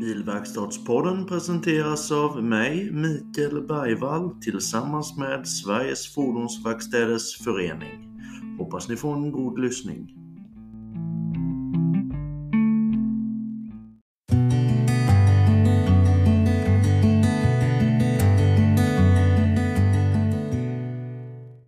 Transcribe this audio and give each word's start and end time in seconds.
Bilverkstadspodden 0.00 1.26
presenteras 1.26 2.10
av 2.12 2.44
mig, 2.44 2.92
Mikael 2.92 3.66
Bergvall, 3.66 4.30
tillsammans 4.42 5.16
med 5.16 5.48
Sveriges 5.48 6.14
Fordonsverkstäders 6.14 7.44
Förening. 7.44 8.20
Hoppas 8.58 8.88
ni 8.88 8.96
får 8.96 9.14
en 9.14 9.32
god 9.32 9.58
lyssning. 9.58 10.08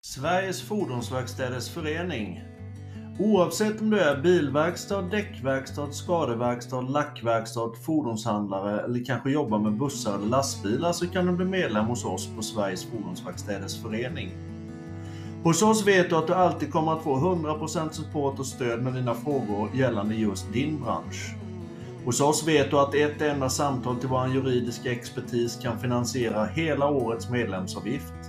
Sveriges 0.02 0.62
Fordonsverkstäders 0.62 1.70
Förening 1.70 2.40
Oavsett 3.18 3.80
om 3.80 3.90
du 3.90 3.98
är 3.98 4.22
bilverkstad, 4.22 5.02
däckverkstad, 5.02 5.92
skadeverkstad, 5.92 6.80
lackverkstad, 6.80 7.72
fordonshandlare 7.82 8.80
eller 8.80 9.04
kanske 9.04 9.30
jobbar 9.30 9.58
med 9.58 9.72
bussar 9.72 10.14
eller 10.14 10.26
lastbilar 10.26 10.92
så 10.92 11.06
kan 11.06 11.26
du 11.26 11.32
bli 11.32 11.46
medlem 11.46 11.84
hos 11.84 12.04
oss 12.04 12.28
på 12.36 12.42
Sveriges 12.42 12.84
Fordonsverkstäders 12.84 13.82
Förening. 13.82 14.30
Hos 15.42 15.62
oss 15.62 15.86
vet 15.86 16.10
du 16.10 16.16
att 16.16 16.26
du 16.26 16.34
alltid 16.34 16.72
kommer 16.72 16.92
att 16.92 17.02
få 17.02 17.16
100% 17.16 17.90
support 17.90 18.38
och 18.38 18.46
stöd 18.46 18.82
med 18.82 18.94
dina 18.94 19.14
frågor 19.14 19.70
gällande 19.74 20.14
just 20.14 20.52
din 20.52 20.82
bransch. 20.82 21.34
Hos 22.04 22.20
oss 22.20 22.48
vet 22.48 22.70
du 22.70 22.78
att 22.78 22.94
ett 22.94 23.22
enda 23.22 23.48
samtal 23.48 23.96
till 23.96 24.08
vår 24.08 24.28
juridiska 24.28 24.92
expertis 24.92 25.58
kan 25.62 25.78
finansiera 25.78 26.44
hela 26.44 26.88
årets 26.88 27.30
medlemsavgift. 27.30 28.21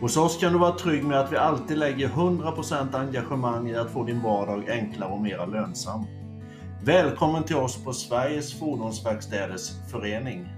Hos 0.00 0.16
oss 0.16 0.36
kan 0.36 0.52
du 0.52 0.58
vara 0.58 0.72
trygg 0.72 1.04
med 1.04 1.20
att 1.20 1.32
vi 1.32 1.36
alltid 1.36 1.78
lägger 1.78 2.08
100% 2.08 2.96
engagemang 2.96 3.68
i 3.68 3.76
att 3.76 3.90
få 3.90 4.04
din 4.04 4.22
vardag 4.22 4.70
enklare 4.70 5.12
och 5.12 5.20
mer 5.20 5.46
lönsam. 5.46 6.04
Välkommen 6.84 7.44
till 7.44 7.56
oss 7.56 7.84
på 7.84 7.92
Sveriges 7.92 8.58
Fordonsverkstäders 8.58 9.70
Förening. 9.90 10.48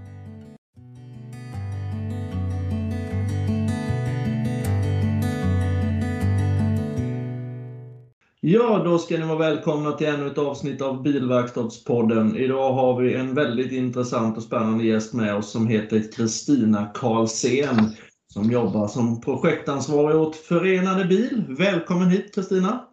Ja, 8.39 8.81
då 8.85 8.97
ska 8.97 9.17
ni 9.17 9.25
vara 9.25 9.37
välkomna 9.37 9.91
till 9.91 10.07
ännu 10.07 10.27
ett 10.27 10.37
avsnitt 10.37 10.81
av 10.81 11.03
Bilverkstadspodden. 11.03 12.37
Idag 12.37 12.73
har 12.73 13.01
vi 13.01 13.13
en 13.13 13.35
väldigt 13.35 13.71
intressant 13.71 14.37
och 14.37 14.43
spännande 14.43 14.83
gäst 14.83 15.13
med 15.13 15.35
oss 15.35 15.51
som 15.51 15.67
heter 15.67 16.11
Kristina 16.15 16.85
Karlsén 16.93 17.95
som 18.33 18.51
jobbar 18.51 18.87
som 18.87 19.21
projektansvarig 19.21 20.17
åt 20.17 20.35
Förenade 20.35 21.05
Bil. 21.05 21.45
Välkommen 21.57 22.09
hit 22.09 22.35
Kristina! 22.35 22.87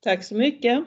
Tack 0.00 0.24
så 0.24 0.34
mycket! 0.34 0.84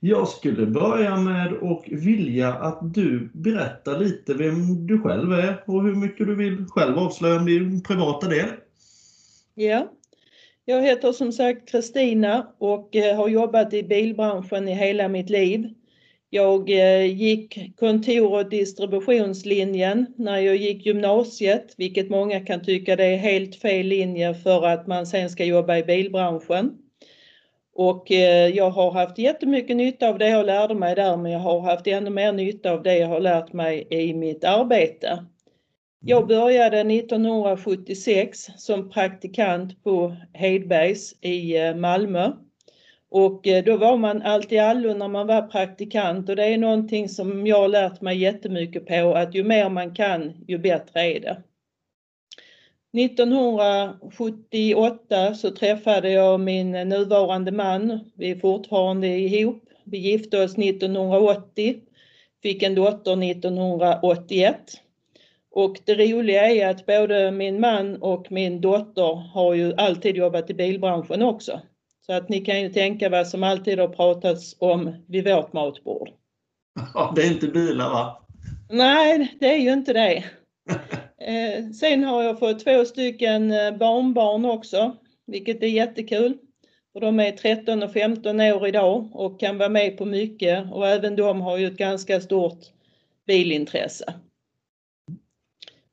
Jag 0.00 0.28
skulle 0.28 0.66
börja 0.66 1.16
med 1.16 1.52
och 1.52 1.84
vilja 1.92 2.54
att 2.54 2.94
du 2.94 3.30
berättar 3.34 3.98
lite 3.98 4.34
vem 4.34 4.86
du 4.86 4.98
själv 4.98 5.32
är 5.32 5.64
och 5.66 5.82
hur 5.82 5.94
mycket 5.94 6.26
du 6.26 6.34
vill 6.34 6.66
själv 6.68 6.98
avslöja 6.98 7.36
om 7.36 7.46
din 7.46 7.82
privata 7.82 8.28
del. 8.28 8.48
Ja, 9.54 9.92
jag 10.64 10.82
heter 10.82 11.12
som 11.12 11.32
sagt 11.32 11.70
Kristina 11.70 12.46
och 12.58 12.96
eh, 12.96 13.16
har 13.16 13.28
jobbat 13.28 13.74
i 13.74 13.82
bilbranschen 13.82 14.68
i 14.68 14.74
hela 14.74 15.08
mitt 15.08 15.30
liv. 15.30 15.74
Jag 16.34 16.70
eh, 16.70 17.04
gick 17.04 17.76
kontor 17.76 18.32
och 18.32 18.48
distributionslinjen 18.48 20.06
när 20.16 20.38
jag 20.38 20.56
gick 20.56 20.86
gymnasiet, 20.86 21.74
vilket 21.76 22.10
många 22.10 22.40
kan 22.40 22.64
tycka 22.64 22.96
det 22.96 23.04
är 23.04 23.16
helt 23.16 23.56
fel 23.56 23.86
linje 23.86 24.34
för 24.34 24.66
att 24.66 24.86
man 24.86 25.06
sen 25.06 25.30
ska 25.30 25.44
jobba 25.44 25.76
i 25.76 25.82
bilbranschen. 25.82 26.78
Och 27.74 28.12
eh, 28.12 28.48
jag 28.48 28.70
har 28.70 28.90
haft 28.90 29.18
jättemycket 29.18 29.76
nytta 29.76 30.08
av 30.08 30.18
det 30.18 30.28
jag 30.28 30.46
lärde 30.46 30.74
mig 30.74 30.94
där, 30.94 31.16
men 31.16 31.32
jag 31.32 31.40
har 31.40 31.60
haft 31.60 31.86
ännu 31.86 32.10
mer 32.10 32.32
nytta 32.32 32.72
av 32.72 32.82
det 32.82 32.98
jag 32.98 33.08
har 33.08 33.20
lärt 33.20 33.52
mig 33.52 33.86
i 33.90 34.14
mitt 34.14 34.44
arbete. 34.44 35.24
Jag 36.00 36.26
började 36.26 36.80
1976 36.80 38.46
som 38.56 38.90
praktikant 38.90 39.84
på 39.84 40.16
Hedbergs 40.32 41.14
i 41.20 41.56
eh, 41.56 41.74
Malmö 41.74 42.32
och 43.12 43.46
eh, 43.46 43.64
då 43.64 43.76
var 43.76 43.96
man 43.96 44.22
allt 44.22 44.52
i 44.52 44.58
allo 44.58 44.94
när 44.94 45.08
man 45.08 45.26
var 45.26 45.42
praktikant 45.42 46.28
och 46.28 46.36
det 46.36 46.44
är 46.44 46.58
någonting 46.58 47.08
som 47.08 47.46
jag 47.46 47.60
har 47.60 47.68
lärt 47.68 48.00
mig 48.00 48.18
jättemycket 48.18 48.86
på 48.86 49.14
att 49.14 49.34
ju 49.34 49.44
mer 49.44 49.68
man 49.68 49.94
kan 49.94 50.32
ju 50.48 50.58
bättre 50.58 51.00
är 51.00 51.20
det. 51.20 51.42
1978 53.02 55.34
så 55.34 55.50
träffade 55.50 56.10
jag 56.10 56.40
min 56.40 56.70
nuvarande 56.70 57.52
man. 57.52 58.00
Vi 58.14 58.30
är 58.30 58.36
fortfarande 58.36 59.08
ihop. 59.08 59.64
Vi 59.84 59.98
gifte 59.98 60.44
oss 60.44 60.58
1980, 60.58 61.80
fick 62.42 62.62
en 62.62 62.74
dotter 62.74 63.30
1981. 63.30 64.56
Och 65.50 65.76
det 65.84 65.94
roliga 65.94 66.50
är 66.50 66.68
att 66.68 66.86
både 66.86 67.30
min 67.30 67.60
man 67.60 67.96
och 67.96 68.32
min 68.32 68.60
dotter 68.60 69.14
har 69.14 69.54
ju 69.54 69.74
alltid 69.74 70.16
jobbat 70.16 70.50
i 70.50 70.54
bilbranschen 70.54 71.22
också. 71.22 71.60
Så 72.06 72.12
att 72.12 72.28
ni 72.28 72.40
kan 72.40 72.60
ju 72.60 72.68
tänka 72.68 73.08
vad 73.08 73.28
som 73.28 73.42
alltid 73.42 73.78
har 73.78 73.88
pratats 73.88 74.56
om 74.58 75.04
vid 75.08 75.28
vårt 75.28 75.52
matbord. 75.52 76.10
Ja, 76.94 77.12
det 77.16 77.22
är 77.22 77.32
inte 77.32 77.48
bilar 77.48 77.90
va? 77.90 78.26
Nej, 78.70 79.36
det 79.40 79.54
är 79.54 79.58
ju 79.58 79.72
inte 79.72 79.92
det. 79.92 80.24
Eh, 81.26 81.70
sen 81.70 82.04
har 82.04 82.22
jag 82.22 82.38
fått 82.38 82.64
två 82.64 82.84
stycken 82.84 83.50
eh, 83.50 83.76
barnbarn 83.76 84.44
också, 84.44 84.96
vilket 85.26 85.62
är 85.62 85.66
jättekul. 85.66 86.38
Och 86.94 87.00
de 87.00 87.20
är 87.20 87.32
13 87.32 87.82
och 87.82 87.92
15 87.92 88.40
år 88.40 88.66
idag 88.66 89.10
och 89.12 89.40
kan 89.40 89.58
vara 89.58 89.68
med 89.68 89.98
på 89.98 90.04
mycket 90.04 90.72
och 90.72 90.88
även 90.88 91.16
de 91.16 91.40
har 91.40 91.58
ju 91.58 91.66
ett 91.66 91.76
ganska 91.76 92.20
stort 92.20 92.58
bilintresse. 93.26 94.14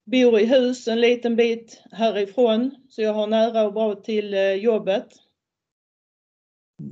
Bor 0.05 0.39
i 0.39 0.45
hus 0.45 0.87
en 0.87 1.01
liten 1.01 1.35
bit 1.35 1.83
härifrån 1.91 2.75
så 2.89 3.01
jag 3.01 3.13
har 3.13 3.27
nära 3.27 3.63
och 3.63 3.73
bra 3.73 3.95
till 3.95 4.33
eh, 4.33 4.53
jobbet 4.53 5.07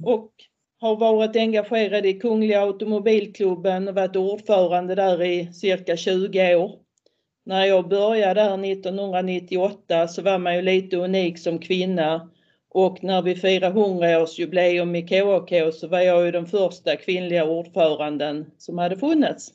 och 0.03 0.31
har 0.80 0.96
varit 0.96 1.36
engagerad 1.36 2.06
i 2.06 2.14
Kungliga 2.14 2.62
Automobilklubben 2.62 3.88
och 3.88 3.96
varit 3.96 4.16
ordförande 4.16 4.96
där 4.96 5.24
i 5.24 5.53
cirka 5.53 5.98
20 5.98 6.56
år. 6.56 6.72
När 7.46 7.66
jag 7.66 7.90
började 7.90 8.42
där 8.42 8.72
1998 8.72 10.08
så 10.08 10.22
var 10.22 10.38
man 10.38 10.56
ju 10.56 10.62
lite 10.62 10.98
unik 10.98 11.40
som 11.40 11.59
kvinna 11.59 12.30
och 12.70 13.03
när 13.03 13.22
vi 13.22 13.36
firade 13.36 13.80
100-årsjubileum 13.80 14.96
i 14.96 15.02
KAK 15.02 15.74
så 15.74 15.88
var 15.88 16.00
jag 16.00 16.25
ju 16.25 16.31
den 16.31 16.46
första 16.46 16.96
kvinnliga 16.96 17.46
ordföranden 17.46 18.46
som 18.58 18.78
hade 18.78 18.98
funnits. 18.98 19.52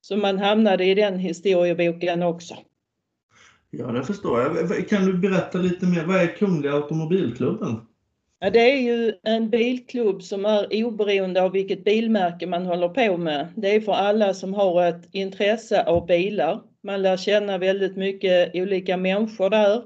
Så 0.00 0.16
man 0.16 0.38
hamnade 0.38 0.84
i 0.84 0.94
den 0.94 1.18
historieboken 1.18 2.22
också. 2.22 2.54
Ja, 3.70 3.86
det 3.86 4.04
förstår 4.04 4.40
jag. 4.40 4.88
Kan 4.88 5.06
du 5.06 5.18
berätta 5.18 5.58
lite 5.58 5.86
mer, 5.86 6.04
vad 6.04 6.16
är 6.16 6.26
Kungliga 6.26 6.72
Automobilklubben? 6.72 7.80
Ja, 8.42 8.50
det 8.50 8.72
är 8.72 8.76
ju 8.76 9.14
en 9.22 9.50
bilklubb 9.50 10.22
som 10.22 10.44
är 10.44 10.84
oberoende 10.84 11.42
av 11.42 11.52
vilket 11.52 11.84
bilmärke 11.84 12.46
man 12.46 12.66
håller 12.66 12.88
på 12.88 13.16
med. 13.16 13.48
Det 13.56 13.74
är 13.74 13.80
för 13.80 13.92
alla 13.92 14.34
som 14.34 14.54
har 14.54 14.86
ett 14.86 15.08
intresse 15.12 15.84
av 15.84 16.06
bilar. 16.06 16.60
Man 16.82 17.02
lär 17.02 17.16
känna 17.16 17.58
väldigt 17.58 17.96
mycket 17.96 18.54
olika 18.54 18.96
människor 18.96 19.50
där, 19.50 19.82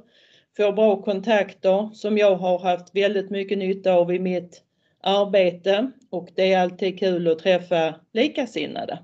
får 0.57 0.73
bra 0.73 1.03
kontakter 1.03 1.91
som 1.95 2.19
jag 2.19 2.37
har 2.37 2.59
haft 2.59 2.97
väldigt 2.97 3.31
mycket 3.31 3.59
nytta 3.59 3.93
av 3.93 4.15
i 4.15 4.19
mitt 4.19 4.63
arbete 5.01 5.91
och 6.11 6.29
det 6.35 6.53
är 6.53 6.61
alltid 6.61 6.99
kul 6.99 7.29
att 7.29 7.39
träffa 7.39 7.95
likasinnade. 8.13 8.99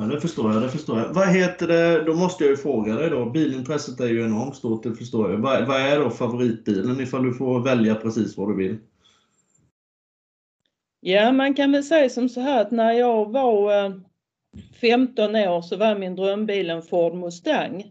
Ja, 0.00 0.04
det 0.04 0.20
förstår 0.20 0.52
jag. 0.52 0.62
Det 0.62 0.68
förstår 0.68 0.98
jag. 0.98 1.08
Vad 1.08 1.28
heter 1.28 1.66
det, 1.66 2.04
då 2.04 2.14
måste 2.14 2.44
jag 2.44 2.50
ju 2.50 2.56
fråga 2.56 2.94
dig 2.94 3.10
då. 3.10 3.24
Bilintresset 3.30 4.00
är 4.00 4.08
ju 4.08 4.24
enormt 4.24 4.56
stort, 4.56 4.82
det 4.82 4.94
förstår 4.94 5.30
jag. 5.30 5.38
Vad, 5.38 5.66
vad 5.66 5.80
är 5.80 5.98
då 5.98 6.10
favoritbilen 6.10 7.00
ifall 7.00 7.24
du 7.24 7.34
får 7.34 7.60
välja 7.60 7.94
precis 7.94 8.36
vad 8.36 8.48
du 8.48 8.56
vill? 8.56 8.76
Ja, 11.00 11.32
man 11.32 11.54
kan 11.54 11.72
väl 11.72 11.84
säga 11.84 12.10
som 12.10 12.28
så 12.28 12.40
här 12.40 12.60
att 12.60 12.70
när 12.70 12.92
jag 12.92 13.32
var 13.32 13.84
eh, 13.84 13.92
15 14.80 15.36
år 15.36 15.62
så 15.62 15.76
var 15.76 15.94
min 15.94 16.16
drömbil 16.16 16.70
en 16.70 16.82
Ford 16.82 17.14
Mustang. 17.14 17.84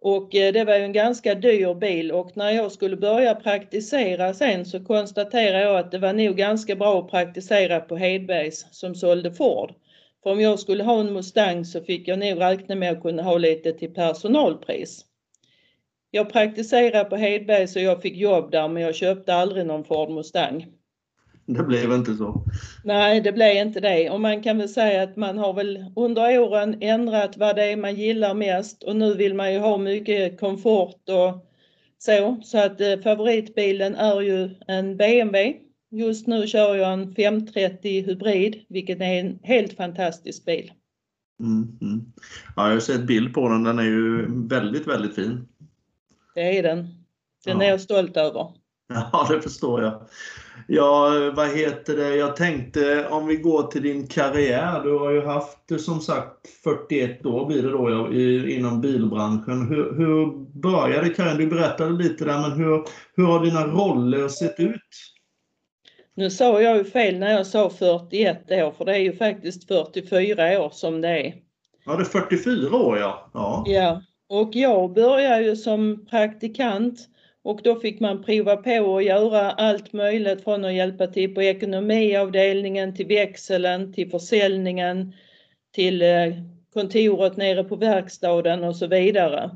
Och 0.00 0.34
eh, 0.34 0.52
det 0.52 0.64
var 0.64 0.76
ju 0.76 0.84
en 0.84 0.92
ganska 0.92 1.34
dyr 1.34 1.74
bil 1.74 2.12
och 2.12 2.36
när 2.36 2.50
jag 2.50 2.72
skulle 2.72 2.96
börja 2.96 3.34
praktisera 3.34 4.34
sen 4.34 4.66
så 4.66 4.84
konstaterade 4.84 5.64
jag 5.64 5.78
att 5.78 5.90
det 5.90 5.98
var 5.98 6.12
nog 6.12 6.36
ganska 6.36 6.76
bra 6.76 7.00
att 7.00 7.10
praktisera 7.10 7.80
på 7.80 7.96
Hedbergs 7.96 8.66
som 8.70 8.94
sålde 8.94 9.32
Ford. 9.32 9.74
För 10.22 10.30
om 10.30 10.40
jag 10.40 10.58
skulle 10.58 10.84
ha 10.84 11.00
en 11.00 11.12
Mustang 11.12 11.64
så 11.64 11.80
fick 11.80 12.08
jag 12.08 12.18
nog 12.18 12.40
räkna 12.40 12.74
med 12.74 12.92
att 12.92 13.02
kunna 13.02 13.22
ha 13.22 13.38
lite 13.38 13.72
till 13.72 13.94
personalpris. 13.94 15.04
Jag 16.10 16.32
praktiserade 16.32 17.04
på 17.04 17.16
Hedberg 17.16 17.68
så 17.68 17.80
jag 17.80 18.02
fick 18.02 18.16
jobb 18.16 18.50
där 18.50 18.68
men 18.68 18.82
jag 18.82 18.94
köpte 18.94 19.34
aldrig 19.34 19.66
någon 19.66 19.84
Ford 19.84 20.10
Mustang. 20.10 20.66
Det 21.46 21.62
blev 21.62 21.92
inte 21.92 22.14
så? 22.14 22.44
Nej, 22.84 23.20
det 23.20 23.32
blev 23.32 23.56
inte 23.56 23.80
det. 23.80 24.10
Och 24.10 24.20
man 24.20 24.42
kan 24.42 24.58
väl 24.58 24.68
säga 24.68 25.02
att 25.02 25.16
man 25.16 25.38
har 25.38 25.52
väl 25.52 25.84
under 25.96 26.38
åren 26.38 26.76
ändrat 26.80 27.36
vad 27.36 27.56
det 27.56 27.64
är 27.64 27.76
man 27.76 27.94
gillar 27.94 28.34
mest 28.34 28.82
och 28.82 28.96
nu 28.96 29.14
vill 29.14 29.34
man 29.34 29.52
ju 29.52 29.58
ha 29.58 29.78
mycket 29.78 30.40
komfort 30.40 31.08
och 31.08 31.46
så. 31.98 32.40
Så 32.44 32.58
att 32.58 32.80
eh, 32.80 33.00
favoritbilen 33.00 33.94
är 33.94 34.20
ju 34.20 34.50
en 34.66 34.96
BMW 34.96 35.54
Just 35.92 36.26
nu 36.26 36.46
kör 36.46 36.74
jag 36.74 36.92
en 36.92 37.14
530 37.14 38.02
hybrid, 38.06 38.64
vilket 38.68 39.00
är 39.00 39.04
en 39.20 39.38
helt 39.42 39.76
fantastisk 39.76 40.44
bil. 40.44 40.72
Mm, 41.40 41.78
mm. 41.80 42.04
Ja, 42.56 42.66
jag 42.66 42.72
har 42.74 42.80
sett 42.80 43.06
bild 43.06 43.34
på 43.34 43.48
den. 43.48 43.62
Den 43.64 43.78
är 43.78 43.82
ju 43.84 44.26
väldigt, 44.48 44.86
väldigt 44.86 45.14
fin. 45.14 45.48
Det 46.34 46.58
är 46.58 46.62
den. 46.62 46.76
Den 47.44 47.58
Ja. 47.60 47.64
är 47.64 47.68
jag 47.68 47.80
stolt 47.80 48.16
över. 48.16 48.46
Ja, 49.12 49.26
det 49.30 49.40
förstår 49.42 49.82
jag. 49.82 50.02
Ja, 50.68 51.10
vad 51.36 51.56
heter 51.56 51.96
det? 51.96 52.16
Jag 52.16 52.36
tänkte 52.36 53.08
om 53.08 53.26
vi 53.26 53.36
går 53.36 53.62
till 53.62 53.82
din 53.82 54.06
karriär. 54.06 54.82
Du 54.84 54.98
har 54.98 55.10
ju 55.10 55.24
haft 55.24 55.80
som 55.80 56.00
sagt 56.00 56.48
41 56.64 57.26
år 57.26 57.46
blir 57.46 57.62
det 57.62 57.70
då 57.70 58.12
inom 58.50 58.80
bilbranschen. 58.80 59.68
Hur, 59.68 59.94
hur 59.96 60.44
började 60.60 61.08
karriären? 61.08 61.38
Du 61.38 61.46
berättade 61.46 62.02
lite 62.02 62.24
där, 62.24 62.40
men 62.48 62.52
hur, 62.52 62.84
hur 63.16 63.24
har 63.24 63.44
dina 63.44 63.66
roller 63.66 64.28
sett 64.28 64.60
ut? 64.60 64.80
Nu 66.14 66.30
sa 66.30 66.62
jag 66.62 66.76
ju 66.76 66.84
fel 66.84 67.18
när 67.18 67.32
jag 67.32 67.46
sa 67.46 67.70
41 67.70 68.50
år 68.50 68.72
för 68.72 68.84
det 68.84 68.92
är 68.92 69.00
ju 69.00 69.12
faktiskt 69.12 69.68
44 69.68 70.60
år 70.60 70.70
som 70.70 71.00
det 71.00 71.08
är. 71.08 71.34
Ja, 71.86 71.96
det 71.96 72.02
är 72.02 72.04
44 72.04 72.76
år 72.76 72.98
ja. 72.98 73.30
Ja. 73.34 73.64
Ja, 73.66 74.02
och 74.28 74.50
jag 74.54 74.92
började 74.92 75.44
ju 75.44 75.56
som 75.56 76.06
praktikant 76.10 77.08
och 77.42 77.60
då 77.64 77.80
fick 77.80 78.00
man 78.00 78.22
prova 78.22 78.56
på 78.56 78.96
att 78.96 79.04
göra 79.04 79.50
allt 79.50 79.92
möjligt 79.92 80.44
från 80.44 80.64
att 80.64 80.74
hjälpa 80.74 81.06
till 81.06 81.34
på 81.34 81.42
ekonomiavdelningen 81.42 82.94
till 82.94 83.06
växeln, 83.06 83.92
till 83.92 84.10
försäljningen, 84.10 85.12
till 85.74 86.02
eh, 86.02 86.32
kontoret 86.72 87.36
nere 87.36 87.64
på 87.64 87.76
verkstaden 87.76 88.64
och 88.64 88.76
så 88.76 88.86
vidare. 88.86 89.50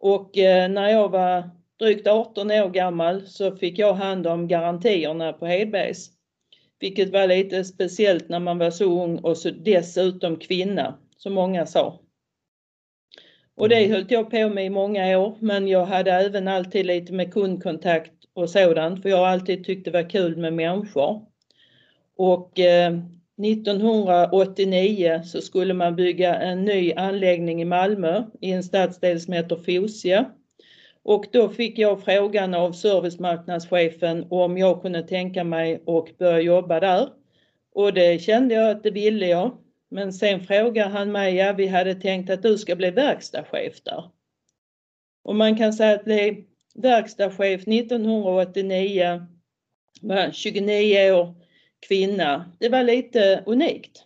Och 0.00 0.38
eh, 0.38 0.70
när 0.70 0.88
jag 0.88 1.08
var 1.08 1.50
drygt 1.78 2.06
18 2.06 2.50
år 2.50 2.68
gammal 2.68 3.26
så 3.26 3.56
fick 3.56 3.78
jag 3.78 3.94
hand 3.94 4.26
om 4.26 4.48
garantierna 4.48 5.32
på 5.32 5.46
Hedbergs. 5.46 6.10
Vilket 6.80 7.12
var 7.12 7.26
lite 7.26 7.64
speciellt 7.64 8.28
när 8.28 8.40
man 8.40 8.58
var 8.58 8.70
så 8.70 9.04
ung 9.04 9.18
och 9.18 9.36
så 9.36 9.50
dessutom 9.50 10.36
kvinna, 10.36 10.98
som 11.16 11.32
många 11.32 11.66
sa. 11.66 12.00
Och 13.54 13.68
det 13.68 13.86
höll 13.86 14.06
jag 14.08 14.30
på 14.30 14.48
med 14.48 14.66
i 14.66 14.70
många 14.70 15.18
år, 15.18 15.36
men 15.40 15.68
jag 15.68 15.86
hade 15.86 16.12
även 16.12 16.48
alltid 16.48 16.86
lite 16.86 17.12
med 17.12 17.32
kundkontakt 17.32 18.12
och 18.34 18.50
sådant, 18.50 19.02
för 19.02 19.08
jag 19.08 19.16
har 19.16 19.26
alltid 19.26 19.64
tyckt 19.64 19.84
det 19.84 19.90
var 19.90 20.10
kul 20.10 20.36
med 20.36 20.52
människor. 20.52 21.22
Och 22.16 22.58
eh, 22.58 22.98
1989 23.42 25.22
så 25.24 25.40
skulle 25.40 25.74
man 25.74 25.96
bygga 25.96 26.34
en 26.34 26.64
ny 26.64 26.92
anläggning 26.92 27.62
i 27.62 27.64
Malmö 27.64 28.24
i 28.40 28.52
en 28.52 28.62
stadsdel 28.62 29.20
som 29.20 29.32
heter 29.32 29.56
Fosie. 29.56 30.24
Och 31.08 31.26
då 31.32 31.48
fick 31.48 31.78
jag 31.78 32.04
frågan 32.04 32.54
av 32.54 32.72
servicemarknadschefen 32.72 34.26
om 34.30 34.58
jag 34.58 34.82
kunde 34.82 35.02
tänka 35.02 35.44
mig 35.44 35.82
att 35.86 36.18
börja 36.18 36.40
jobba 36.40 36.80
där. 36.80 37.08
Och 37.72 37.94
det 37.94 38.22
kände 38.22 38.54
jag 38.54 38.70
att 38.70 38.82
det 38.82 38.90
ville 38.90 39.26
jag. 39.26 39.58
Men 39.90 40.12
sen 40.12 40.40
frågade 40.40 40.90
han 40.90 41.12
mig, 41.12 41.34
ja 41.34 41.52
vi 41.52 41.66
hade 41.66 41.94
tänkt 41.94 42.30
att 42.30 42.42
du 42.42 42.58
ska 42.58 42.76
bli 42.76 42.90
verkstadschef 42.90 43.82
där. 43.82 44.10
Och 45.24 45.36
man 45.36 45.56
kan 45.56 45.72
säga 45.72 45.94
att 45.94 46.04
bli 46.04 46.44
verkstadschef 46.74 47.68
1989 47.68 49.26
var 50.00 50.30
29 50.32 51.12
år 51.12 51.34
kvinna. 51.88 52.52
Det 52.58 52.68
var 52.68 52.82
lite 52.82 53.42
unikt. 53.46 54.04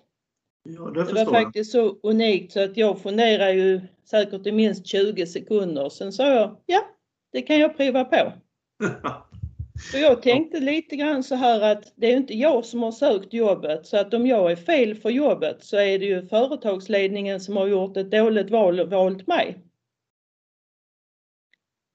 Ja, 0.62 0.90
det 0.90 1.04
Det 1.04 1.12
var 1.12 1.20
jag. 1.20 1.30
faktiskt 1.30 1.72
så 1.72 1.96
unikt 2.02 2.52
så 2.52 2.64
att 2.64 2.76
jag 2.76 3.02
funderade 3.02 3.52
ju 3.52 3.80
säkert 4.04 4.46
i 4.46 4.52
minst 4.52 4.86
20 4.86 5.26
sekunder. 5.26 5.88
Sen 5.88 6.12
sa 6.12 6.26
jag, 6.34 6.56
ja 6.66 6.80
det 7.32 7.42
kan 7.42 7.58
jag 7.58 7.76
prova 7.76 8.04
på. 8.04 8.32
Och 9.94 9.98
jag 10.00 10.22
tänkte 10.22 10.60
lite 10.60 10.96
grann 10.96 11.22
så 11.22 11.34
här 11.34 11.60
att 11.72 11.92
det 11.96 12.12
är 12.12 12.16
inte 12.16 12.34
jag 12.34 12.64
som 12.64 12.82
har 12.82 12.92
sökt 12.92 13.32
jobbet 13.32 13.86
så 13.86 13.96
att 13.96 14.14
om 14.14 14.26
jag 14.26 14.52
är 14.52 14.56
fel 14.56 14.94
för 14.94 15.10
jobbet 15.10 15.64
så 15.64 15.76
är 15.76 15.98
det 15.98 16.06
ju 16.06 16.26
företagsledningen 16.26 17.40
som 17.40 17.56
har 17.56 17.66
gjort 17.66 17.96
ett 17.96 18.10
dåligt 18.10 18.50
val 18.50 18.80
och 18.80 18.90
valt 18.90 19.26
mig. 19.26 19.58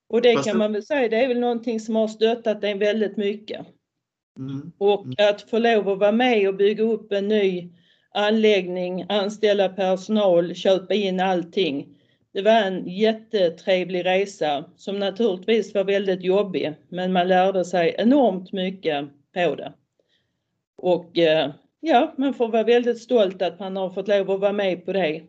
Och 0.09 0.21
det 0.21 0.43
kan 0.43 0.57
man 0.57 0.73
väl 0.73 0.83
säga, 0.83 1.09
det 1.09 1.23
är 1.23 1.27
väl 1.27 1.39
någonting 1.39 1.79
som 1.79 1.95
har 1.95 2.07
stöttat 2.07 2.63
en 2.63 2.79
väldigt 2.79 3.17
mycket. 3.17 3.65
Mm. 4.39 4.71
Och 4.77 5.05
Mm. 5.05 5.15
att 5.19 5.41
få 5.41 5.59
lov 5.59 5.89
att 5.89 5.99
vara 5.99 6.11
med 6.11 6.47
och 6.47 6.55
bygga 6.55 6.83
upp 6.83 7.11
en 7.11 7.27
ny 7.27 7.73
anläggning, 8.11 9.05
anställa 9.09 9.69
personal, 9.69 10.55
köpa 10.55 10.93
in 10.93 11.19
allting. 11.19 11.96
Det 12.37 12.43
var 12.43 12.61
en 12.61 12.87
jättetrevlig 12.87 14.05
resa 14.05 14.65
som 14.75 14.99
naturligtvis 14.99 15.73
var 15.73 15.83
väldigt 15.83 16.23
jobbig 16.23 16.73
men 16.89 17.13
man 17.13 17.27
lärde 17.27 17.65
sig 17.65 17.95
enormt 17.97 18.51
mycket 18.51 19.05
på 19.33 19.55
det. 19.55 19.73
Och 20.75 21.17
eh, 21.17 21.51
ja, 21.79 22.13
man 22.17 22.33
får 22.33 22.47
vara 22.47 22.63
väldigt 22.63 23.01
stolt 23.01 23.41
att 23.41 23.59
man 23.59 23.75
har 23.75 23.89
fått 23.89 24.07
lov 24.07 24.31
att 24.31 24.39
vara 24.39 24.53
med 24.53 24.85
på 24.85 24.93
det. 24.93 25.21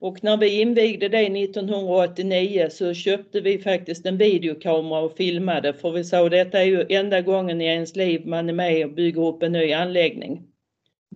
Och 0.00 0.24
när 0.24 0.36
vi 0.36 0.60
invigde 0.60 1.08
det 1.08 1.26
1989 1.26 2.68
så 2.70 2.94
köpte 2.94 3.40
vi 3.40 3.58
faktiskt 3.58 4.06
en 4.06 4.18
videokamera 4.18 5.00
och 5.00 5.16
filmade 5.16 5.72
för 5.72 5.90
vi 5.90 6.04
sa 6.04 6.28
detta 6.28 6.60
är 6.60 6.66
ju 6.66 6.86
enda 6.88 7.20
gången 7.20 7.60
i 7.60 7.64
ens 7.64 7.96
liv 7.96 8.26
man 8.26 8.48
är 8.48 8.52
med 8.52 8.86
och 8.86 8.92
bygger 8.92 9.28
upp 9.28 9.42
en 9.42 9.52
ny 9.52 9.72
anläggning. 9.72 10.42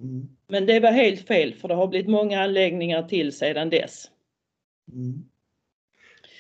Mm. 0.00 0.28
Men 0.48 0.66
det 0.66 0.80
var 0.80 0.90
helt 0.90 1.26
fel 1.26 1.54
för 1.54 1.68
det 1.68 1.74
har 1.74 1.86
blivit 1.86 2.08
många 2.08 2.42
anläggningar 2.42 3.02
till 3.02 3.32
sedan 3.32 3.70
dess. 3.70 4.10
Mm. 4.92 5.24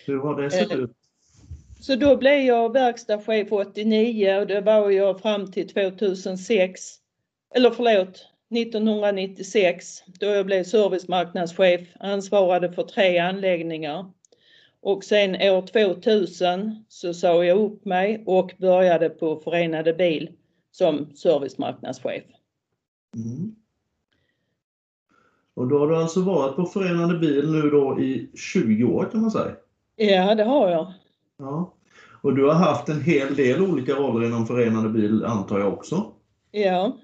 Hur 0.06 0.18
har 0.18 0.42
det 0.42 0.50
sett 0.50 0.70
Eh, 0.70 0.78
ut? 0.78 0.90
Så 1.80 1.94
då 1.96 2.16
blev 2.16 2.38
jag 2.38 2.72
verkstadschef 2.72 3.52
89 3.52 4.40
och 4.40 4.46
det 4.46 4.60
var 4.60 4.90
jag 4.90 5.20
fram 5.20 5.52
till 5.52 5.68
2006. 5.68 6.80
Eller 7.54 7.70
förlåt, 7.70 8.26
1996 8.50 10.02
då 10.06 10.26
jag 10.26 10.46
blev 10.46 10.64
servicemarknadschef, 10.64 11.88
ansvarade 12.00 12.72
för 12.72 12.82
tre 12.82 13.18
anläggningar. 13.18 14.12
Och 14.80 15.04
sen 15.04 15.34
år 15.34 15.66
2000 15.66 16.84
så 16.88 17.14
sa 17.14 17.44
jag 17.44 17.58
upp 17.58 17.84
mig 17.84 18.22
och 18.26 18.54
började 18.58 19.10
på 19.10 19.40
Förenade 19.40 19.94
Bil 19.94 20.32
som 20.70 21.16
servicemarknadschef. 21.16 22.24
Mm. 23.16 23.54
Och 25.58 25.68
då 25.68 25.78
har 25.78 25.88
du 25.88 25.96
alltså 25.96 26.20
varit 26.20 26.56
på 26.56 26.64
Förenade 26.64 27.18
Bil 27.18 27.52
nu 27.52 27.70
då 27.70 28.00
i 28.00 28.30
20 28.34 28.84
år 28.84 29.08
kan 29.12 29.20
man 29.20 29.30
säga? 29.30 29.52
Ja, 29.96 30.34
det 30.34 30.44
har 30.44 30.70
jag. 30.70 30.92
Ja. 31.38 31.74
Och 32.22 32.34
du 32.34 32.44
har 32.44 32.54
haft 32.54 32.88
en 32.88 33.02
hel 33.02 33.34
del 33.34 33.62
olika 33.62 33.92
roller 33.92 34.26
inom 34.26 34.46
Förenade 34.46 34.88
Bil 34.88 35.24
antar 35.24 35.58
jag 35.58 35.72
också? 35.72 36.12
Ja. 36.50 36.96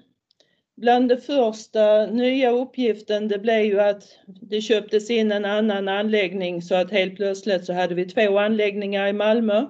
Bland 0.77 1.09
det 1.09 1.17
första 1.17 2.05
nya 2.05 2.51
uppgiften 2.51 3.27
det 3.27 3.39
blev 3.39 3.65
ju 3.65 3.79
att 3.79 4.03
det 4.41 4.61
köptes 4.61 5.09
in 5.09 5.31
en 5.31 5.45
annan 5.45 5.87
anläggning 5.87 6.61
så 6.61 6.75
att 6.75 6.91
helt 6.91 7.15
plötsligt 7.15 7.65
så 7.65 7.73
hade 7.73 7.95
vi 7.95 8.05
två 8.05 8.39
anläggningar 8.39 9.07
i 9.07 9.13
Malmö. 9.13 9.65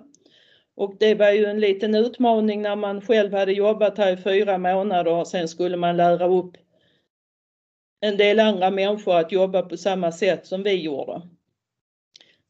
Och 0.75 0.95
det 0.99 1.15
var 1.15 1.31
ju 1.31 1.45
en 1.45 1.59
liten 1.59 1.95
utmaning 1.95 2.61
när 2.61 2.75
man 2.75 3.01
själv 3.01 3.33
hade 3.33 3.51
jobbat 3.51 3.97
här 3.97 4.13
i 4.13 4.17
fyra 4.17 4.57
månader 4.57 5.11
och 5.11 5.27
sen 5.27 5.47
skulle 5.47 5.77
man 5.77 5.97
lära 5.97 6.27
upp 6.27 6.57
en 7.99 8.17
del 8.17 8.39
andra 8.39 8.71
människor 8.71 9.15
att 9.17 9.31
jobba 9.31 9.61
på 9.61 9.77
samma 9.77 10.11
sätt 10.11 10.45
som 10.45 10.63
vi 10.63 10.81
gjorde. 10.81 11.21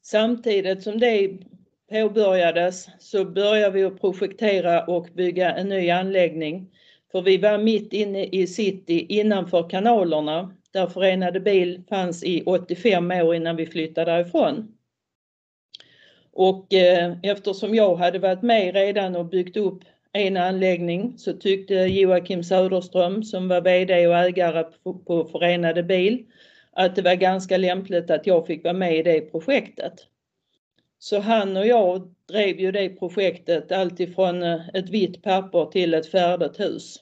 Samtidigt 0.02 0.84
som 0.84 1.00
det 1.00 1.38
påbörjades 1.90 2.90
så 3.00 3.26
började 3.26 3.72
vi 3.72 3.84
att 3.84 4.02
projektera 4.02 4.84
och 4.86 5.08
bygga 5.14 5.56
en 5.56 5.70
ny 5.70 5.90
anläggning. 5.90 6.72
För 7.12 7.22
vi 7.22 7.38
var 7.38 7.58
mitt 7.58 7.94
inne 7.94 8.26
i 8.26 8.48
city 8.48 9.06
innanför 9.10 9.70
kanalerna 9.70 10.56
där 10.72 10.88
Förenade 10.88 11.40
Bil 11.40 11.84
fanns 11.90 12.24
i 12.24 12.44
85 12.46 13.12
år 13.12 13.36
innan 13.36 13.56
vi 13.56 13.66
flyttade 13.66 14.12
därifrån. 14.12 14.76
Och 16.32 16.74
eh, 16.74 17.18
eftersom 17.24 17.76
jag 17.76 17.96
hade 17.96 18.20
varit 18.20 18.42
med 18.42 18.74
redan 18.74 19.16
och 19.16 19.26
byggt 19.26 19.58
upp 19.58 19.80
en 20.16 20.38
anläggning 20.38 21.14
så 21.18 21.34
tyckte 21.34 21.74
Joakim 21.74 22.44
Söderström 22.44 23.24
som 23.24 23.48
var 23.48 23.62
VD 23.62 24.08
och 24.08 24.18
ägare 24.18 24.64
på, 24.84 24.94
på 24.94 25.26
Förenade 25.26 25.84
Bil 25.84 26.26
att 26.72 26.96
det 26.96 27.02
var 27.02 27.16
ganska 27.16 27.58
lämpligt 27.58 28.10
att 28.10 28.28
jag 28.28 28.48
fick 28.48 28.64
vara 28.64 28.74
med 28.74 28.98
i 28.98 29.04
det 29.04 29.22
projektet. 29.22 29.94
Så 31.00 31.20
han 31.20 31.58
och 31.58 31.68
jag 31.68 32.14
drev 32.28 32.60
ju 32.60 32.72
det 32.72 32.90
projektet 32.90 33.72
alltifrån 33.72 34.44
eh, 34.44 34.70
ett 34.74 34.90
vitt 34.90 35.24
papper 35.24 35.66
till 35.66 35.94
ett 35.94 36.12
färdigt 36.12 36.60
hus. 36.60 36.98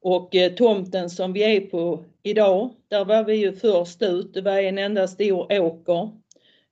Och 0.00 0.34
eh, 0.34 0.52
tomten 0.52 1.10
som 1.10 1.32
vi 1.32 1.56
är 1.56 1.60
på 1.60 2.04
idag, 2.22 2.70
där 2.88 3.04
var 3.04 3.24
vi 3.24 3.34
ju 3.34 3.52
först 3.52 4.02
ut. 4.02 4.34
Det 4.34 4.40
var 4.40 4.58
en 4.58 4.78
enda 4.78 5.08
stor 5.08 5.60
åker. 5.60 6.10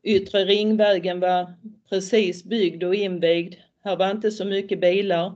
Yttre 0.02 0.44
ringvägen 0.44 1.20
var 1.20 1.54
precis 1.88 2.44
byggd 2.44 2.84
och 2.84 2.94
invigd. 2.94 3.54
Här 3.86 3.96
var 3.96 4.10
inte 4.10 4.30
så 4.30 4.44
mycket 4.44 4.80
bilar. 4.80 5.34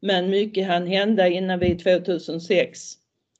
Men 0.00 0.30
mycket 0.30 0.66
hann 0.66 0.86
hända 0.86 1.28
innan 1.28 1.58
vi 1.58 1.78
2006 1.78 2.92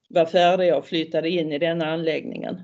var 0.09 0.27
färdiga 0.27 0.77
och 0.77 0.87
flyttade 0.87 1.29
in 1.29 1.53
i 1.53 1.59
denna 1.59 1.87
anläggningen. 1.87 2.61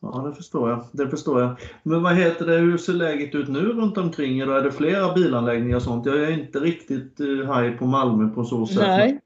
Ja, 0.00 0.24
det 0.28 0.34
förstår 0.34 0.70
jag. 0.70 0.86
Det 0.92 1.08
förstår 1.08 1.40
jag. 1.40 1.56
Men 1.82 2.02
vad 2.02 2.16
heter 2.16 2.46
det, 2.46 2.56
hur 2.56 2.78
ser 2.78 2.92
läget 2.92 3.34
ut 3.34 3.48
nu 3.48 3.60
runt 3.60 3.98
omkring 3.98 4.40
er? 4.40 4.46
Är 4.46 4.62
det 4.62 4.72
flera 4.72 5.14
bilanläggningar 5.14 5.76
och 5.76 5.82
sånt? 5.82 6.06
Jag 6.06 6.22
är 6.22 6.30
inte 6.30 6.58
riktigt 6.58 7.20
uh, 7.20 7.46
haj 7.46 7.70
på 7.70 7.86
Malmö 7.86 8.28
på 8.28 8.44
så 8.44 8.66
sätt. 8.66 8.78
Nej. 8.78 9.20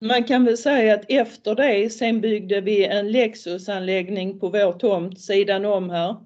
Man 0.00 0.24
kan 0.24 0.44
väl 0.44 0.58
säga 0.58 0.94
att 0.94 1.04
efter 1.08 1.54
det 1.54 1.90
sen 1.90 2.20
byggde 2.20 2.60
vi 2.60 2.84
en 2.84 3.12
Lexusanläggning 3.12 4.40
på 4.40 4.48
vår 4.48 4.72
tomt 4.72 5.20
sidan 5.20 5.64
om 5.64 5.90
här. 5.90 6.16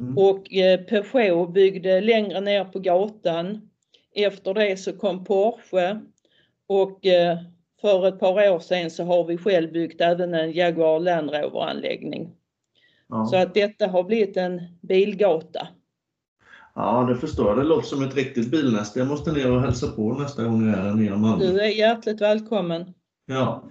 Mm. 0.00 0.18
Och 0.18 0.52
eh, 0.54 0.80
Peugeot 0.80 1.52
byggde 1.52 2.00
längre 2.00 2.40
ner 2.40 2.64
på 2.64 2.78
gatan. 2.78 3.70
Efter 4.14 4.54
det 4.54 4.76
så 4.76 4.92
kom 4.92 5.24
Porsche 5.24 6.00
och 6.66 7.06
eh, 7.06 7.38
för 7.80 8.08
ett 8.08 8.20
par 8.20 8.50
år 8.50 8.58
sedan 8.58 8.90
så 8.90 9.04
har 9.04 9.24
vi 9.24 9.38
själv 9.38 9.72
byggt 9.72 10.00
även 10.00 10.34
en 10.34 10.52
Jaguar 10.52 11.00
Land 11.00 11.30
Rover-anläggning. 11.30 12.30
Ja. 13.08 13.26
Så 13.26 13.36
att 13.36 13.54
detta 13.54 13.86
har 13.86 14.02
blivit 14.02 14.36
en 14.36 14.60
bilgata. 14.80 15.68
Ja, 16.74 17.06
det 17.08 17.16
förstår 17.16 17.48
jag. 17.48 17.58
Det 17.58 17.64
låter 17.64 17.86
som 17.86 18.02
ett 18.02 18.16
riktigt 18.16 18.50
bilnäste. 18.50 18.98
Jag 18.98 19.08
måste 19.08 19.32
ner 19.32 19.52
och 19.52 19.60
hälsa 19.60 19.86
på 19.86 20.12
nästa 20.12 20.44
gång 20.44 20.68
jag 20.68 20.78
är 20.78 20.94
nere 20.94 21.14
i 21.14 21.18
Malmö. 21.18 21.44
Du 21.44 21.60
är 21.60 21.78
hjärtligt 21.78 22.20
välkommen. 22.20 22.94
Ja. 23.26 23.62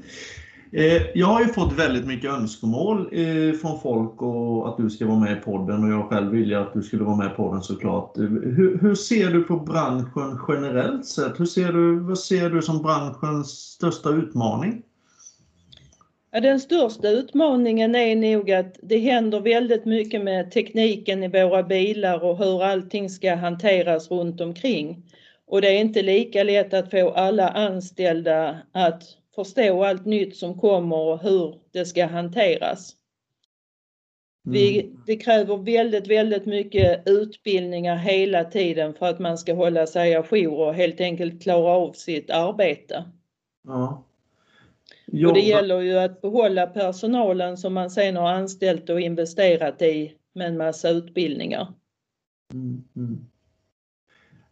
Eh, 0.71 1.01
jag 1.13 1.27
har 1.27 1.41
ju 1.41 1.47
fått 1.47 1.73
väldigt 1.73 2.05
mycket 2.05 2.31
önskemål 2.31 3.09
eh, 3.11 3.53
från 3.53 3.79
folk 3.79 4.21
och 4.21 4.69
att 4.69 4.77
du 4.77 4.89
ska 4.89 5.05
vara 5.05 5.19
med 5.19 5.37
i 5.37 5.41
podden 5.41 5.83
och 5.83 5.89
jag 5.89 6.09
själv 6.09 6.31
vill 6.31 6.55
att 6.55 6.73
du 6.73 6.83
skulle 6.83 7.03
vara 7.03 7.15
med 7.15 7.27
i 7.27 7.35
podden 7.35 7.61
såklart. 7.61 8.17
Eh, 8.17 8.23
hur, 8.23 8.79
hur 8.81 8.95
ser 8.95 9.29
du 9.29 9.43
på 9.43 9.59
branschen 9.59 10.39
generellt 10.47 11.05
sett? 11.05 11.39
Hur 11.39 11.45
ser 11.45 11.73
du, 11.73 11.99
vad 11.99 12.19
ser 12.19 12.49
du 12.49 12.61
som 12.61 12.81
branschens 12.81 13.49
största 13.49 14.09
utmaning? 14.09 14.81
Ja, 16.31 16.39
den 16.39 16.59
största 16.59 17.09
utmaningen 17.09 17.95
är 17.95 18.15
nog 18.15 18.51
att 18.51 18.75
det 18.81 18.97
händer 18.97 19.39
väldigt 19.39 19.85
mycket 19.85 20.23
med 20.23 20.51
tekniken 20.51 21.23
i 21.23 21.27
våra 21.27 21.63
bilar 21.63 22.23
och 22.23 22.37
hur 22.37 22.63
allting 22.63 23.09
ska 23.09 23.35
hanteras 23.35 24.11
runt 24.11 24.41
omkring. 24.41 25.03
Och 25.47 25.61
det 25.61 25.67
är 25.67 25.81
inte 25.81 26.01
lika 26.01 26.43
lätt 26.43 26.73
att 26.73 26.91
få 26.91 27.09
alla 27.09 27.49
anställda 27.49 28.57
att 28.71 29.03
förstå 29.45 29.83
allt 29.83 30.05
nytt 30.05 30.37
som 30.37 30.59
kommer 30.59 30.95
och 30.95 31.19
hur 31.19 31.55
det 31.71 31.85
ska 31.85 32.05
hanteras. 32.05 32.95
Vi, 34.43 34.81
mm. 34.81 35.03
det 35.05 35.15
kräver 35.15 35.57
väldigt, 35.57 36.07
väldigt 36.07 36.45
mycket 36.45 37.03
utbildningar 37.05 37.95
hela 37.95 38.43
tiden 38.43 38.93
för 38.93 39.05
att 39.05 39.19
man 39.19 39.37
ska 39.37 39.53
hålla 39.53 39.87
sig 39.87 40.15
ajour 40.15 40.59
och 40.59 40.73
helt 40.73 41.01
enkelt 41.01 41.41
klara 41.43 41.71
av 41.71 41.93
sitt 41.93 42.29
arbete. 42.29 43.03
Ja. 43.67 44.03
Och 45.27 45.33
det 45.33 45.39
gäller 45.39 45.79
ju 45.79 45.99
att 45.99 46.21
behålla 46.21 46.67
personalen 46.67 47.57
som 47.57 47.73
man 47.73 47.89
sen 47.89 48.15
har 48.15 48.29
anställt 48.29 48.89
och 48.89 49.01
investerat 49.01 49.81
i 49.81 50.13
med 50.33 50.47
en 50.47 50.57
massa 50.57 50.89
utbildningar. 50.89 51.73
Mm, 52.53 52.83
mm. 52.95 53.25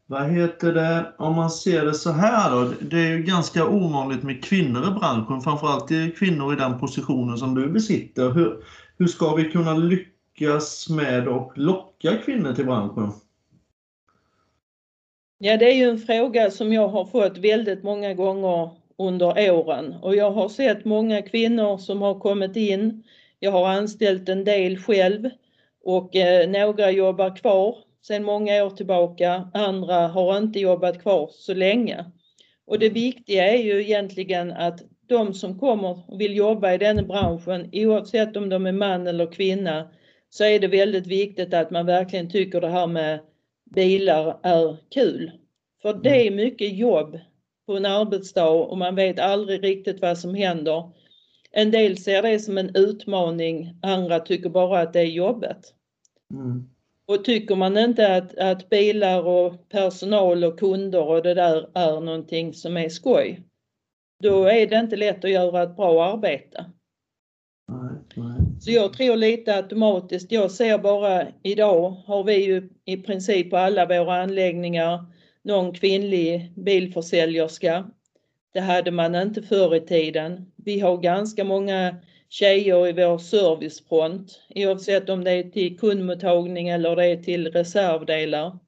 Vad 0.09 0.29
heter 0.29 0.73
det, 0.73 1.13
om 1.17 1.35
man 1.35 1.49
ser 1.49 1.85
det 1.85 1.93
så 1.93 2.11
här 2.11 2.51
då, 2.51 2.73
det 2.81 2.97
är 2.97 3.17
ju 3.17 3.23
ganska 3.23 3.67
ovanligt 3.67 4.23
med 4.23 4.43
kvinnor 4.43 4.87
i 4.87 4.99
branschen, 4.99 5.41
framförallt 5.41 6.17
kvinnor 6.17 6.53
i 6.53 6.55
den 6.55 6.79
positionen 6.79 7.37
som 7.37 7.55
du 7.55 7.69
besitter. 7.69 8.31
Hur, 8.31 8.63
hur 8.97 9.07
ska 9.07 9.35
vi 9.35 9.51
kunna 9.51 9.73
lyckas 9.73 10.89
med 10.89 11.27
att 11.27 11.57
locka 11.57 12.17
kvinnor 12.25 12.53
till 12.53 12.65
branschen? 12.65 13.11
Ja, 15.37 15.57
det 15.57 15.71
är 15.71 15.75
ju 15.75 15.89
en 15.89 15.99
fråga 15.99 16.51
som 16.51 16.73
jag 16.73 16.87
har 16.87 17.05
fått 17.05 17.37
väldigt 17.37 17.83
många 17.83 18.13
gånger 18.13 18.69
under 18.97 19.51
åren 19.51 19.95
och 20.01 20.15
jag 20.15 20.31
har 20.31 20.49
sett 20.49 20.85
många 20.85 21.21
kvinnor 21.21 21.77
som 21.77 22.01
har 22.01 22.19
kommit 22.19 22.55
in. 22.55 23.03
Jag 23.39 23.51
har 23.51 23.69
anställt 23.69 24.29
en 24.29 24.43
del 24.43 24.77
själv 24.77 25.29
och 25.83 26.15
eh, 26.15 26.49
några 26.49 26.91
jobbar 26.91 27.35
kvar 27.35 27.86
sedan 28.01 28.23
många 28.23 28.65
år 28.65 28.69
tillbaka. 28.69 29.49
Andra 29.53 30.07
har 30.07 30.37
inte 30.37 30.59
jobbat 30.59 31.01
kvar 31.01 31.29
så 31.33 31.53
länge. 31.53 32.05
Och 32.65 32.79
det 32.79 32.89
viktiga 32.89 33.53
är 33.53 33.63
ju 33.63 33.81
egentligen 33.81 34.51
att 34.51 34.81
de 35.07 35.33
som 35.33 35.59
kommer 35.59 36.11
och 36.11 36.21
vill 36.21 36.35
jobba 36.35 36.73
i 36.73 36.77
den 36.77 37.07
branschen, 37.07 37.69
oavsett 37.73 38.37
om 38.37 38.49
de 38.49 38.65
är 38.65 38.71
man 38.71 39.07
eller 39.07 39.31
kvinna, 39.31 39.91
så 40.29 40.43
är 40.43 40.59
det 40.59 40.67
väldigt 40.67 41.07
viktigt 41.07 41.53
att 41.53 41.71
man 41.71 41.85
verkligen 41.85 42.29
tycker 42.29 42.61
det 42.61 42.69
här 42.69 42.87
med 42.87 43.19
bilar 43.75 44.39
är 44.43 44.77
kul. 44.89 45.31
För 45.81 45.93
det 45.93 46.27
är 46.27 46.31
mycket 46.31 46.77
jobb 46.77 47.19
på 47.65 47.77
en 47.77 47.85
arbetsdag 47.85 48.49
och 48.49 48.77
man 48.77 48.95
vet 48.95 49.19
aldrig 49.19 49.63
riktigt 49.63 50.01
vad 50.01 50.17
som 50.17 50.35
händer. 50.35 50.91
En 51.51 51.71
del 51.71 51.97
ser 51.97 52.21
det 52.21 52.39
som 52.39 52.57
en 52.57 52.75
utmaning, 52.75 53.79
andra 53.81 54.19
tycker 54.19 54.49
bara 54.49 54.79
att 54.79 54.93
det 54.93 54.99
är 54.99 55.05
jobbet. 55.05 55.73
Mm. 56.33 56.69
Och 57.07 57.25
tycker 57.25 57.55
man 57.55 57.77
inte 57.77 58.15
att, 58.15 58.37
att 58.37 58.69
bilar 58.69 59.23
och 59.23 59.69
personal 59.69 60.43
och 60.43 60.59
kunder 60.59 61.03
och 61.03 61.23
det 61.23 61.33
där 61.33 61.69
är 61.73 62.01
någonting 62.01 62.53
som 62.53 62.77
är 62.77 62.89
skoj, 62.89 63.41
då 64.23 64.45
är 64.45 64.67
det 64.67 64.75
inte 64.75 64.95
lätt 64.95 65.25
att 65.25 65.31
göra 65.31 65.63
ett 65.63 65.75
bra 65.75 66.13
arbete. 66.13 66.65
Så 68.59 68.71
jag 68.71 68.93
tror 68.93 69.15
lite 69.15 69.55
automatiskt, 69.55 70.31
jag 70.31 70.51
ser 70.51 70.77
bara 70.77 71.27
idag 71.43 71.89
har 71.89 72.23
vi 72.23 72.45
ju 72.45 72.69
i 72.85 72.97
princip 72.97 73.49
på 73.49 73.57
alla 73.57 73.85
våra 73.85 74.21
anläggningar 74.21 75.05
någon 75.41 75.73
kvinnlig 75.73 76.51
bilförsäljerska. 76.55 77.91
Det 78.53 78.59
hade 78.59 78.91
man 78.91 79.15
inte 79.15 79.41
förr 79.41 79.75
i 79.75 79.79
tiden. 79.79 80.51
Vi 80.55 80.79
har 80.79 80.97
ganska 80.97 81.43
många 81.43 81.95
tjejer 82.29 82.87
i 82.87 82.93
vår 82.93 83.17
servicefront 83.17 84.41
oavsett 84.55 85.09
om 85.09 85.23
det 85.23 85.31
är 85.31 85.43
till 85.43 85.79
kundmottagning 85.79 86.69
eller 86.69 86.95
det 86.95 87.05
är 87.05 87.23
till 87.23 87.51
reservdelar. 87.51 88.59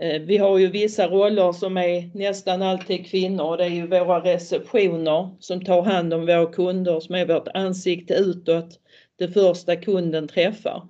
Eh, 0.00 0.22
vi 0.22 0.36
har 0.36 0.58
ju 0.58 0.66
vissa 0.66 1.08
roller 1.08 1.52
som 1.52 1.76
är 1.76 2.10
nästan 2.14 2.62
alltid 2.62 3.06
kvinnor. 3.06 3.56
Det 3.56 3.64
är 3.64 3.68
ju 3.68 3.86
våra 3.86 4.24
receptioner 4.24 5.36
som 5.40 5.64
tar 5.64 5.82
hand 5.82 6.14
om 6.14 6.26
våra 6.26 6.52
kunder 6.52 7.00
som 7.00 7.14
är 7.14 7.26
vårt 7.26 7.48
ansikte 7.54 8.14
utåt 8.14 8.80
det 9.16 9.28
första 9.28 9.76
kunden 9.76 10.28
träffar. 10.28 10.88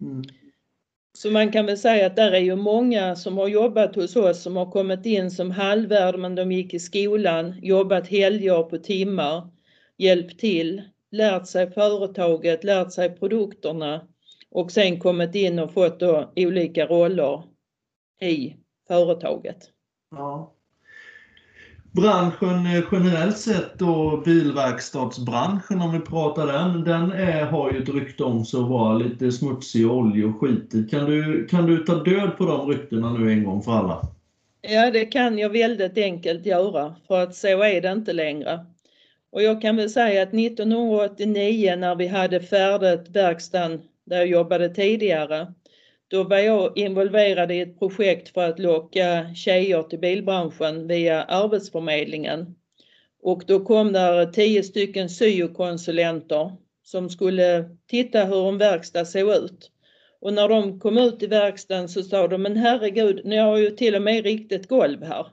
Mm. 0.00 0.22
Så 1.18 1.30
man 1.30 1.52
kan 1.52 1.66
väl 1.66 1.78
säga 1.78 2.06
att 2.06 2.16
där 2.16 2.32
är 2.32 2.40
ju 2.40 2.56
många 2.56 3.16
som 3.16 3.38
har 3.38 3.48
jobbat 3.48 3.96
hos 3.96 4.16
oss 4.16 4.42
som 4.42 4.56
har 4.56 4.70
kommit 4.70 5.06
in 5.06 5.30
som 5.30 5.50
halvvärd 5.50 6.18
men 6.18 6.34
de 6.34 6.52
gick 6.52 6.74
i 6.74 6.78
skolan, 6.78 7.54
jobbat 7.62 8.08
helger 8.08 8.62
på 8.62 8.78
timmar, 8.78 9.48
hjälpt 10.00 10.40
till, 10.40 10.82
lärt 11.10 11.46
sig 11.46 11.70
företaget, 11.70 12.64
lärt 12.64 12.92
sig 12.92 13.16
produkterna 13.16 14.08
och 14.50 14.72
sen 14.72 15.00
kommit 15.00 15.34
in 15.34 15.58
och 15.58 15.72
fått 15.72 16.00
då 16.00 16.32
olika 16.36 16.86
roller 16.86 17.42
i 18.20 18.56
företaget. 18.88 19.70
Ja 20.10 20.54
branschen 21.92 22.66
eh, 22.66 22.84
generellt 22.92 23.38
sett 23.38 23.78
då, 23.78 24.22
bilverkstadsbranschen 24.24 25.80
om 25.80 25.92
vi 25.92 26.00
pratar 26.00 26.46
den, 26.46 26.84
den 26.84 27.12
är, 27.12 27.44
har 27.44 27.72
ju 27.72 27.82
ett 27.82 27.88
rykte 27.88 28.24
om 28.24 28.44
sig 28.44 28.60
att 28.60 28.68
vara 28.68 28.94
lite 28.94 29.32
smutsig 29.32 29.90
och 29.90 29.96
olja 29.96 30.26
och 30.26 30.40
skitig. 30.40 30.90
Kan 30.90 31.04
du, 31.04 31.46
kan 31.46 31.66
du 31.66 31.78
ta 31.84 31.94
död 31.94 32.36
på 32.38 32.44
de 32.44 32.68
ryktena 32.68 33.12
nu 33.12 33.32
en 33.32 33.44
gång 33.44 33.62
för 33.62 33.72
alla? 33.72 34.02
Ja, 34.62 34.90
det 34.90 35.06
kan 35.06 35.38
jag 35.38 35.50
väldigt 35.50 35.98
enkelt 35.98 36.46
göra 36.46 36.94
för 37.08 37.22
att 37.22 37.34
så 37.34 37.62
är 37.62 37.80
det 37.80 37.92
inte 37.92 38.12
längre. 38.12 38.66
Och 39.32 39.42
jag 39.42 39.62
kan 39.62 39.76
väl 39.76 39.90
säga 39.90 40.22
att 40.22 40.34
1989 40.34 41.76
när 41.76 41.94
vi 41.94 42.06
hade 42.06 42.40
färdigt 42.40 43.08
verkstaden 43.08 43.82
där 44.04 44.16
jag 44.16 44.26
jobbade 44.26 44.68
tidigare 44.68 45.54
då 46.08 46.24
var 46.24 46.38
jag 46.38 46.78
involverad 46.78 47.52
i 47.52 47.60
ett 47.60 47.78
projekt 47.78 48.28
för 48.28 48.48
att 48.48 48.58
locka 48.58 49.34
tjejer 49.34 49.82
till 49.82 49.98
bilbranschen 49.98 50.86
via 50.86 51.22
Arbetsförmedlingen. 51.22 52.54
Och 53.22 53.42
då 53.46 53.64
kom 53.64 53.92
där 53.92 54.26
tio 54.26 54.62
stycken 54.62 55.08
syokonsulenter 55.08 56.52
som 56.82 57.10
skulle 57.10 57.76
titta 57.86 58.24
hur 58.24 58.48
en 58.48 58.58
verkstad 58.58 59.04
såg 59.04 59.34
ut. 59.34 59.70
Och 60.20 60.32
när 60.32 60.48
de 60.48 60.80
kom 60.80 60.98
ut 60.98 61.22
i 61.22 61.26
verkstaden 61.26 61.88
så 61.88 62.02
sa 62.02 62.28
de, 62.28 62.42
men 62.42 62.56
herregud, 62.56 63.20
ni 63.24 63.36
har 63.36 63.56
ju 63.56 63.70
till 63.70 63.94
och 63.94 64.02
med 64.02 64.24
riktigt 64.24 64.68
golv 64.68 65.02
här. 65.02 65.26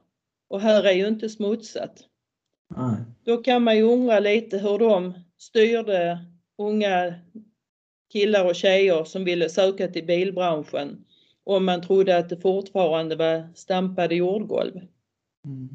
Och 0.48 0.62
här 0.62 0.84
är 0.84 0.94
ju 0.94 1.08
inte 1.08 1.30
smutsat. 1.30 2.07
Nej. 2.76 2.96
Då 3.24 3.38
kan 3.38 3.64
man 3.64 3.78
ju 3.78 3.84
undra 3.84 4.20
lite 4.20 4.58
hur 4.58 4.80
de 4.80 5.14
styrde 5.38 6.20
unga 6.58 7.14
killar 8.12 8.46
och 8.46 8.56
tjejer 8.56 9.04
som 9.04 9.24
ville 9.24 9.50
söka 9.50 9.88
till 9.88 10.06
bilbranschen 10.06 11.06
om 11.44 11.66
man 11.66 11.82
trodde 11.82 12.18
att 12.18 12.30
det 12.30 12.38
fortfarande 12.38 13.16
var 13.16 13.54
stampade 13.56 14.16
jordgolv. 14.16 14.74
Mm. 15.46 15.70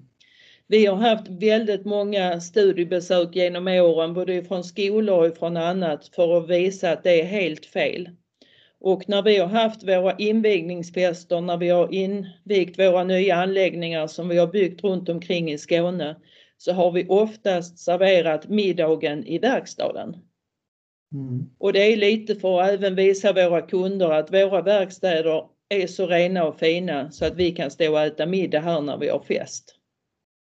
Vi 0.67 0.87
har 0.87 0.97
haft 0.97 1.29
väldigt 1.29 1.85
många 1.85 2.41
studiebesök 2.41 3.37
genom 3.37 3.69
åren, 3.69 4.15
både 4.15 4.45
från 4.45 4.65
skolor 4.65 5.29
och 5.29 5.37
från 5.37 5.57
annat, 5.57 6.09
för 6.15 6.39
att 6.39 6.51
visa 6.51 6.93
att 6.93 7.03
det 7.03 7.21
är 7.21 7.25
helt 7.25 7.67
fel. 7.67 8.11
Och 8.81 9.09
när 9.09 9.23
vi 9.23 9.39
har 9.39 9.47
haft 9.47 9.83
våra 9.83 10.17
invigningsfester, 10.17 11.41
när 11.41 11.57
vi 11.57 11.69
har 11.69 11.95
invigt 11.95 12.79
våra 12.79 13.05
nya 13.05 13.37
anläggningar 13.37 14.07
som 14.07 14.29
vi 14.29 14.39
har 14.39 14.47
byggt 14.47 14.85
runt 14.85 15.09
omkring 15.09 15.53
i 15.53 15.59
Skåne, 15.59 16.17
så 16.63 16.73
har 16.73 16.93
vi 16.93 17.07
oftast 17.09 17.79
serverat 17.79 18.49
middagen 18.49 19.25
i 19.27 19.39
verkstaden. 19.39 20.17
Mm. 21.15 21.51
Och 21.59 21.73
det 21.73 21.93
är 21.93 21.97
lite 21.97 22.35
för 22.35 22.61
att 22.61 22.71
även 22.71 22.95
visa 22.95 23.33
våra 23.33 23.63
kunder 23.63 24.11
att 24.11 24.33
våra 24.33 24.63
verkstäder 24.63 25.45
är 25.69 25.87
så 25.87 26.07
rena 26.07 26.45
och 26.45 26.59
fina 26.59 27.11
så 27.11 27.25
att 27.25 27.37
vi 27.37 27.53
kan 27.53 27.71
stå 27.71 27.93
och 27.93 28.01
äta 28.01 28.27
middag 28.27 28.61
här 28.61 28.81
när 28.81 28.99
vi 28.99 29.09
har 29.09 29.21
fest. 29.21 29.75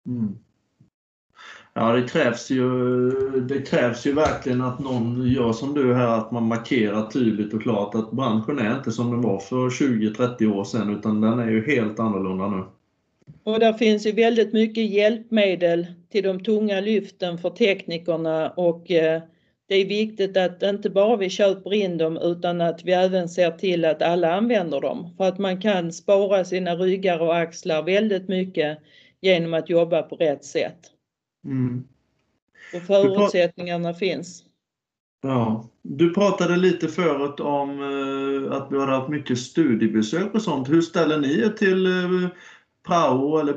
Mm. 0.07 0.38
Ja, 1.75 1.92
det 1.92 2.09
krävs, 2.09 2.50
ju, 2.50 3.11
det 3.40 3.62
krävs 3.62 4.07
ju 4.07 4.12
verkligen 4.12 4.61
att 4.61 4.78
någon 4.78 5.26
gör 5.26 5.52
som 5.52 5.75
du 5.75 5.95
här, 5.95 6.19
att 6.19 6.31
man 6.31 6.49
markerar 6.49 7.11
tydligt 7.11 7.54
och 7.54 7.62
klart 7.62 7.95
att 7.95 8.11
branschen 8.11 8.59
är 8.59 8.76
inte 8.76 8.92
som 8.92 9.11
den 9.11 9.23
var 9.23 9.40
för 9.40 9.71
20-30 9.71 10.52
år 10.52 10.64
sedan 10.64 10.90
utan 10.90 11.21
den 11.21 11.38
är 11.38 11.50
ju 11.50 11.66
helt 11.66 12.00
annorlunda 12.00 12.49
nu. 12.49 12.64
Och 13.45 13.61
där 13.61 13.73
finns 13.73 14.07
ju 14.07 14.12
väldigt 14.12 14.53
mycket 14.53 14.91
hjälpmedel 14.91 15.87
till 16.11 16.25
de 16.25 16.45
tunga 16.45 16.81
lyften 16.81 17.39
för 17.39 17.51
teknikerna 17.51 18.51
och 18.51 18.91
eh, 18.91 19.23
det 19.69 19.75
är 19.77 19.87
viktigt 19.87 20.37
att 20.37 20.62
inte 20.62 20.91
bara 20.91 21.17
vi 21.17 21.31
köper 21.31 21.75
in 21.75 21.99
dem 21.99 22.17
utan 22.17 22.61
att 22.61 22.85
vi 22.85 22.93
även 22.93 23.29
ser 23.29 23.51
till 23.51 23.85
att 23.85 24.03
alla 24.03 24.35
använder 24.35 24.81
dem. 24.81 25.15
För 25.17 25.25
att 25.25 25.39
man 25.39 25.61
kan 25.61 25.93
spara 25.93 26.45
sina 26.45 26.75
ryggar 26.75 27.19
och 27.19 27.37
axlar 27.37 27.83
väldigt 27.83 28.29
mycket 28.29 28.79
genom 29.21 29.55
att 29.55 29.71
jobba 29.71 30.03
på 30.03 30.17
rätt 30.17 30.45
sätt. 30.45 30.79
Mm. 31.45 31.85
Och 32.75 32.83
förutsättningarna 32.83 33.95
finns. 33.95 34.45
Ja, 35.23 35.69
du 35.83 36.15
pratade 36.15 36.57
lite 36.57 36.89
förut 36.89 37.41
om 37.41 37.71
eh, 37.71 38.57
att 38.57 38.71
du 38.71 38.79
har 38.79 38.87
haft 38.87 39.09
mycket 39.09 39.39
studiebesök 39.39 40.35
och 40.35 40.43
sånt. 40.43 40.69
Hur 40.69 40.81
ställer 40.81 41.19
ni 41.19 41.41
er 41.41 41.49
till 41.49 41.87
eh, 41.87 42.29
prao 42.87 43.39
eller 43.39 43.53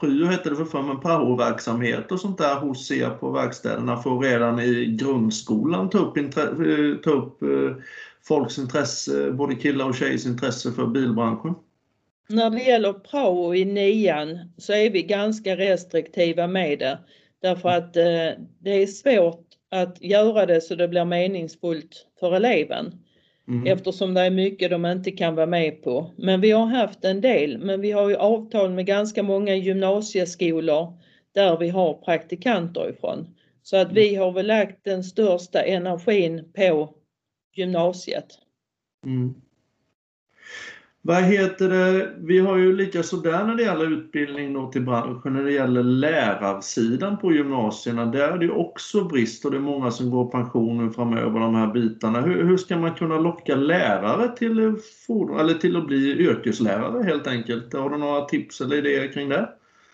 pryo 0.00 0.26
hette 0.26 0.50
det 0.50 0.56
för 0.56 0.64
förr, 0.64 0.82
men 0.82 1.00
prao-verksamhet 1.00 2.12
och 2.12 2.20
sånt 2.20 2.38
där 2.38 2.54
hos 2.54 2.90
er 2.90 3.10
på 3.10 3.30
verkstäderna 3.30 3.96
för 3.96 4.18
redan 4.18 4.60
i 4.60 4.86
grundskolan 4.86 5.90
ta 5.90 5.98
upp, 5.98 6.16
eh, 6.16 6.24
ta 7.04 7.10
upp 7.10 7.42
eh, 7.42 7.76
folks 8.28 8.58
intresse, 8.58 9.30
både 9.30 9.54
killar 9.54 9.88
och 9.88 9.94
tjejers 9.94 10.26
intresse 10.26 10.72
för 10.72 10.86
bilbranschen? 10.86 11.54
När 12.28 12.50
det 12.50 12.62
gäller 12.62 12.92
prao 12.92 13.54
i 13.54 13.64
nian 13.64 14.38
så 14.56 14.72
är 14.72 14.90
vi 14.90 15.02
ganska 15.02 15.56
restriktiva 15.56 16.46
med 16.46 16.78
det. 16.78 16.98
Därför 17.42 17.68
att 17.68 17.96
eh, 17.96 18.42
det 18.58 18.82
är 18.82 18.86
svårt 18.86 19.46
att 19.70 20.02
göra 20.02 20.46
det 20.46 20.60
så 20.60 20.74
det 20.74 20.88
blir 20.88 21.04
meningsfullt 21.04 22.06
för 22.20 22.36
eleven. 22.36 22.92
Mm. 23.48 23.66
Eftersom 23.66 24.14
det 24.14 24.20
är 24.20 24.30
mycket 24.30 24.70
de 24.70 24.86
inte 24.86 25.10
kan 25.10 25.34
vara 25.34 25.46
med 25.46 25.82
på. 25.82 26.10
Men 26.16 26.40
vi 26.40 26.50
har 26.50 26.66
haft 26.66 27.04
en 27.04 27.20
del, 27.20 27.58
men 27.58 27.80
vi 27.80 27.90
har 27.90 28.08
ju 28.08 28.16
avtal 28.16 28.70
med 28.70 28.86
ganska 28.86 29.22
många 29.22 29.54
gymnasieskolor 29.54 30.98
där 31.34 31.58
vi 31.58 31.68
har 31.68 31.94
praktikanter 31.94 32.90
ifrån. 32.90 33.34
Så 33.62 33.76
att 33.76 33.92
vi 33.92 34.14
har 34.14 34.32
väl 34.32 34.46
lagt 34.46 34.84
den 34.84 35.04
största 35.04 35.62
energin 35.62 36.52
på 36.52 36.94
gymnasiet. 37.56 38.26
Mm. 39.06 39.34
Vad 41.06 41.22
heter 41.22 41.68
det? 41.68 42.10
Vi 42.18 42.38
har 42.38 42.56
ju 42.56 42.76
lika 42.76 43.02
sådär 43.02 43.44
när 43.44 43.54
det 43.54 43.62
gäller 43.62 43.92
utbildning 43.92 44.52
då 44.52 44.70
till 44.72 44.82
branschen, 44.82 45.32
när 45.34 45.44
det 45.44 45.52
gäller 45.52 45.82
lärarsidan 45.82 47.18
på 47.18 47.32
gymnasierna. 47.32 48.06
Där 48.06 48.28
är 48.28 48.38
det 48.38 48.50
också 48.50 49.04
brist 49.04 49.44
och 49.44 49.50
det 49.50 49.56
är 49.56 49.60
många 49.60 49.90
som 49.90 50.10
går 50.10 50.30
pensionen 50.30 50.92
framöver, 50.92 51.40
de 51.40 51.54
här 51.54 51.72
bitarna. 51.72 52.20
Hur, 52.20 52.44
hur 52.44 52.56
ska 52.56 52.76
man 52.76 52.94
kunna 52.94 53.18
locka 53.18 53.54
lärare 53.54 54.36
till, 54.36 54.74
fordon, 55.06 55.40
eller 55.40 55.54
till 55.54 55.76
att 55.76 55.86
bli 55.86 56.18
yrkeslärare 56.18 57.02
helt 57.02 57.26
enkelt? 57.26 57.72
Har 57.72 57.90
du 57.90 57.98
några 57.98 58.24
tips 58.24 58.60
eller 58.60 58.76
idéer 58.76 59.12
kring 59.12 59.28
det? 59.28 59.48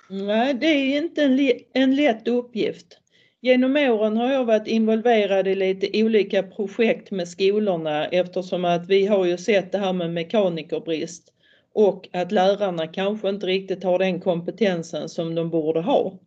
Nej, 0.09 0.55
det 0.55 0.67
är 0.67 1.03
inte 1.03 1.23
en, 1.23 1.51
en 1.73 1.97
lätt 1.97 2.29
uppgift. 2.29 3.02
Genom 3.45 3.77
åren 3.77 4.17
har 4.17 4.33
jag 4.33 4.45
varit 4.45 4.67
involverad 4.67 5.49
i 5.49 5.55
lite 5.55 6.03
olika 6.03 6.43
projekt 6.43 7.11
med 7.11 7.29
skolorna 7.29 8.07
eftersom 8.07 8.65
att 8.65 8.89
vi 8.89 9.07
har 9.07 9.25
ju 9.25 9.37
sett 9.37 9.73
det 9.73 9.79
här 9.79 9.93
med 9.93 10.11
mekanikerbrist 10.11 11.33
och 11.73 12.09
att 12.13 12.33
lärarna 12.33 12.87
kanske 12.87 13.29
inte 13.29 13.47
riktigt 13.47 13.85
har 13.85 13.99
den 13.99 14.21
kompetensen 14.21 15.09
som 15.09 15.35
de 15.35 15.51
borde 15.51 15.81
ha. 15.81 16.19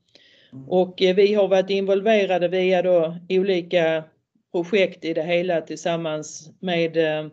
Mm. 0.54 0.70
Och 0.70 1.02
eh, 1.02 1.16
vi 1.16 1.34
har 1.34 1.48
varit 1.48 1.70
involverade 1.70 2.48
via 2.48 2.82
då 2.82 3.16
olika 3.30 4.04
projekt 4.52 5.06
i 5.06 5.14
det 5.14 5.24
hela 5.24 5.62
tillsammans 5.62 6.50
med 6.60 6.98
eh, 6.98 7.28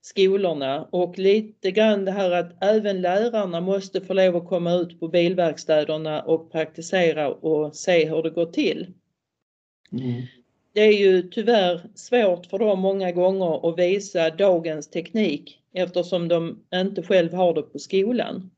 skolorna 0.00 0.88
och 0.92 1.18
lite 1.18 1.70
grann 1.70 2.04
det 2.04 2.12
här 2.12 2.30
att 2.30 2.64
även 2.64 3.00
lärarna 3.00 3.60
måste 3.60 4.00
få 4.00 4.14
lov 4.14 4.36
att 4.36 4.48
komma 4.48 4.72
ut 4.72 5.00
på 5.00 5.08
bilverkstäderna 5.08 6.22
och 6.22 6.52
praktisera 6.52 7.28
och 7.28 7.76
se 7.76 8.08
hur 8.08 8.22
det 8.22 8.30
går 8.30 8.46
till. 8.46 8.86
Mm. 10.00 10.22
Det 10.72 10.80
är 10.80 10.92
ju 10.92 11.22
tyvärr 11.22 11.80
svårt 11.94 12.46
för 12.46 12.58
dem 12.58 12.80
många 12.80 13.12
gånger 13.12 13.68
att 13.68 13.78
visa 13.78 14.30
dagens 14.30 14.90
teknik 14.90 15.60
eftersom 15.72 16.28
de 16.28 16.62
inte 16.74 17.02
själv 17.02 17.32
har 17.32 17.54
det 17.54 17.62
på 17.62 17.78
skolan. 17.78 18.50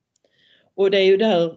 Och 0.75 0.91
det 0.91 0.99
är 0.99 1.05
ju 1.05 1.17
där 1.17 1.57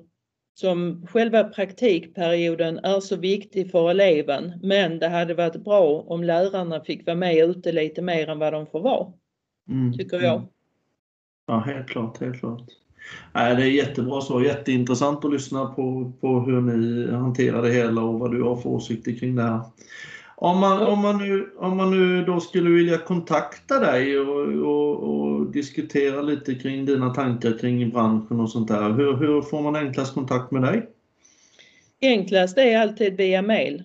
som 0.54 1.08
själva 1.08 1.44
praktikperioden 1.44 2.80
är 2.80 3.00
så 3.00 3.16
viktig 3.16 3.72
för 3.72 3.90
eleven 3.90 4.54
men 4.64 5.00
det 5.00 5.08
hade 5.08 5.34
varit 5.34 5.64
bra 5.64 6.04
om 6.08 6.24
lärarna 6.24 6.84
fick 6.84 7.06
vara 7.06 7.18
med 7.18 7.50
ute 7.50 7.72
lite 7.72 8.02
mer 8.02 8.30
än 8.30 8.40
vad 8.40 8.54
de 8.54 8.68
får 8.68 8.80
vara. 8.82 9.14
Mm. 9.70 9.94
Tycker 9.94 10.22
jag. 10.22 10.36
Mm. 10.36 10.48
Ja, 11.48 11.60
helt 11.60 11.88
klart, 11.88 12.20
helt 12.20 12.40
klart. 12.40 12.64
Nej, 13.34 13.56
det 13.56 13.64
är 13.64 13.72
jättebra 13.72 14.22
så. 14.22 14.42
Jätteintressant 14.42 15.26
att 15.26 15.32
lyssna 15.32 15.66
på, 15.66 16.12
på 16.22 16.40
hur 16.40 16.62
ni 16.62 17.12
hanterar 17.12 17.62
det 17.62 17.72
hela 17.74 18.02
och 18.02 18.20
vad 18.20 18.32
du 18.32 18.44
har 18.44 18.56
för 18.56 18.70
åsikter 18.70 19.16
kring 19.16 19.36
det 19.36 19.44
här. 19.44 19.60
Om 20.36 20.60
man, 20.60 20.82
om 20.82 21.00
man, 21.00 21.18
nu, 21.18 21.50
om 21.58 21.78
man 21.78 21.92
nu 21.92 22.26
då 22.26 22.40
skulle 22.40 22.70
vilja 22.70 22.98
kontakta 22.98 23.80
dig 23.80 24.20
och, 24.20 24.48
och, 24.48 24.96
och, 25.04 25.52
diskutera 25.52 26.22
lite 26.22 26.56
kring 26.56 26.86
dina 26.86 27.14
tankar 27.14 27.58
kring 27.60 27.90
branschen 27.90 28.40
och 28.40 28.50
sånt 28.50 28.68
där. 28.68 28.94
Hur, 28.94 29.14
hur 29.14 29.42
får 29.42 29.62
man 29.62 29.76
enklast 29.76 30.14
kontakt 30.14 30.52
med 30.52 30.62
dig? 30.62 30.90
Enklast 32.02 32.58
är 32.58 32.80
alltid 32.80 33.18
via 33.18 33.42
mail. 33.42 33.84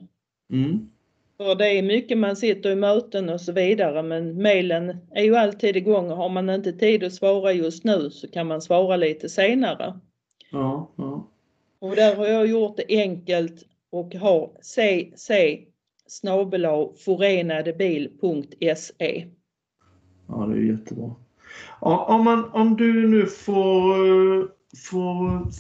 Mm. 0.53 0.89
För 1.37 1.55
det 1.55 1.79
är 1.79 1.83
mycket 1.83 2.19
man 2.19 2.37
sitter 2.37 2.71
i 2.71 2.77
möten 2.77 3.29
och 3.29 3.41
så 3.41 3.53
vidare 3.53 4.03
men 4.03 4.43
mejlen 4.43 4.97
är 5.11 5.23
ju 5.23 5.37
alltid 5.37 5.77
igång 5.77 6.11
och 6.11 6.17
har 6.17 6.29
man 6.29 6.51
inte 6.51 6.73
tid 6.73 7.05
att 7.05 7.13
svara 7.13 7.53
just 7.53 7.85
nu 7.85 8.11
så 8.11 8.29
kan 8.29 8.47
man 8.47 8.63
svara 8.63 8.97
lite 8.97 9.29
senare. 9.29 10.01
Ja, 10.51 10.91
ja. 10.97 11.29
Och 11.79 11.97
där 11.97 12.17
har 12.17 12.27
jag 12.27 12.47
gjort 12.47 12.77
det 12.77 12.85
enkelt 12.89 13.65
och 13.91 14.15
har 14.15 14.51
cc 14.63 15.67
forenadebil.se. 17.05 19.27
Ja, 20.29 20.47
det 20.47 20.57
är 20.57 20.61
jättebra. 20.61 21.15
Om, 21.81 22.25
man, 22.25 22.51
om 22.53 22.77
du 22.77 23.09
nu 23.09 23.27
får, 23.27 23.97
får 24.91 25.51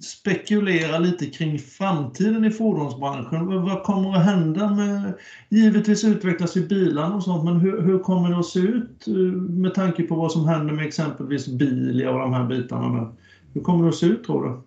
spekulera 0.00 0.98
lite 0.98 1.26
kring 1.26 1.58
framtiden 1.58 2.44
i 2.44 2.50
fordonsbranschen. 2.50 3.62
Vad 3.62 3.82
kommer 3.82 4.16
att 4.16 4.24
hända? 4.24 4.70
Med, 4.70 5.12
givetvis 5.48 6.04
utvecklas 6.04 6.56
ju 6.56 6.66
bilarna 6.66 7.14
och 7.14 7.22
sånt, 7.22 7.44
men 7.44 7.56
hur, 7.60 7.82
hur, 7.82 7.98
kommer 7.98 8.30
det 8.30 8.38
att 8.38 8.46
se 8.46 8.58
ut 8.58 9.06
eh, 9.06 9.14
med 9.14 9.74
tanke 9.74 10.02
på 10.02 10.14
vad 10.14 10.32
som 10.32 10.48
händer 10.48 10.74
med 10.74 10.86
exempelvis 10.86 11.48
Bilia 11.48 12.10
och 12.10 12.18
de 12.18 12.32
här 12.32 12.44
bitarna? 12.44 13.16
Hur 13.54 13.60
kommer 13.60 13.82
det 13.82 13.88
att 13.88 13.96
se 13.96 14.06
ut 14.06 14.24
tror 14.24 14.44
du? 14.44 14.62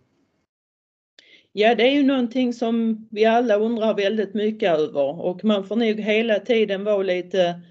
Ja, 1.52 1.76
det 1.76 1.84
är 1.84 1.94
ju 1.94 2.04
någonting 2.04 2.54
som 2.54 3.08
vi 3.12 3.26
alla 3.26 3.56
undrar 3.56 3.94
väldigt 3.94 4.34
mycket 4.34 4.80
över 4.80 5.22
och 5.22 5.44
man 5.44 5.64
får 5.64 5.76
nog 5.76 6.00
hela 6.00 6.40
tiden 6.40 6.84
vara 6.84 7.04
lite 7.04 7.62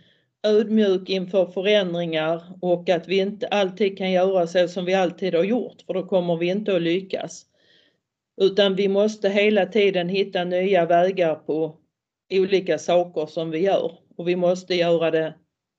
ödmjuk 0.42 1.08
inför 1.08 1.46
förändringar 1.46 2.42
och 2.60 2.88
att 2.88 3.08
vi 3.08 3.18
inte 3.18 3.46
alltid 3.46 3.98
kan 3.98 4.12
göra 4.12 4.46
så 4.46 4.68
som 4.68 4.84
vi 4.84 4.94
alltid 4.94 5.34
har 5.34 5.44
gjort 5.44 5.82
för 5.86 5.94
då 5.94 6.02
kommer 6.02 6.36
vi 6.36 6.46
inte 6.46 6.76
att 6.76 6.82
lyckas. 6.82 7.47
Utan 8.40 8.74
vi 8.74 8.88
måste 8.88 9.28
hela 9.28 9.66
tiden 9.66 10.08
hitta 10.08 10.44
nya 10.44 10.86
vägar 10.86 11.34
på 11.34 11.76
olika 12.32 12.78
saker 12.78 13.26
som 13.26 13.50
vi 13.50 13.58
gör 13.58 13.92
och 14.16 14.28
vi 14.28 14.36
måste 14.36 14.74
göra 14.74 15.10
det 15.10 15.34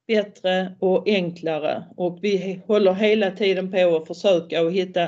bättre 0.08 0.76
och 0.80 1.08
enklare 1.08 1.84
och 1.98 2.19
vi 2.22 2.62
håller 2.67 2.93
hela 2.93 3.32
tiden 3.32 3.72
på 3.72 3.95
att 3.95 4.08
försöka 4.08 4.62
att 4.62 4.74
hitta 4.74 5.08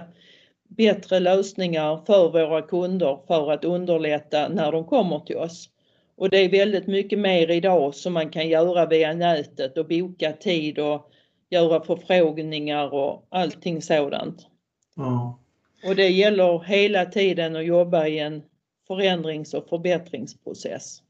bättre 0.70 1.20
lösningar 1.20 2.02
för 2.06 2.32
våra 2.32 2.62
kunder 2.62 3.20
för 3.28 3.52
att 3.52 3.66
underlätta 3.66 4.48
när 4.50 4.72
de 4.72 4.86
kommer 4.86 5.20
till 5.20 5.38
oss. 5.38 5.70
Och 6.16 6.30
det 6.30 6.38
är 6.38 6.50
väldigt 6.50 6.88
mycket 6.88 7.20
mer 7.20 7.52
idag 7.52 7.96
som 7.96 8.14
man 8.14 8.30
kan 8.30 8.50
göra 8.50 8.86
via 8.86 9.14
nätet 9.14 9.78
och 9.78 9.88
boka 9.88 10.34
tid 10.34 10.80
och 10.80 11.12
göra 11.50 11.82
förfrågningar 11.82 12.94
och 12.94 13.28
allting 13.30 13.82
sådant. 13.82 14.48
Ja. 14.96 15.41
Och 15.84 15.96
det 15.96 16.10
gäller 16.10 16.63
hela 16.63 17.06
tiden 17.06 17.56
att 17.56 17.65
jobba 17.65 18.08
i 18.08 18.20
en 18.20 18.41
förändrings 18.88 19.54
och 19.54 19.70
förbättringsprocess. 19.70 21.02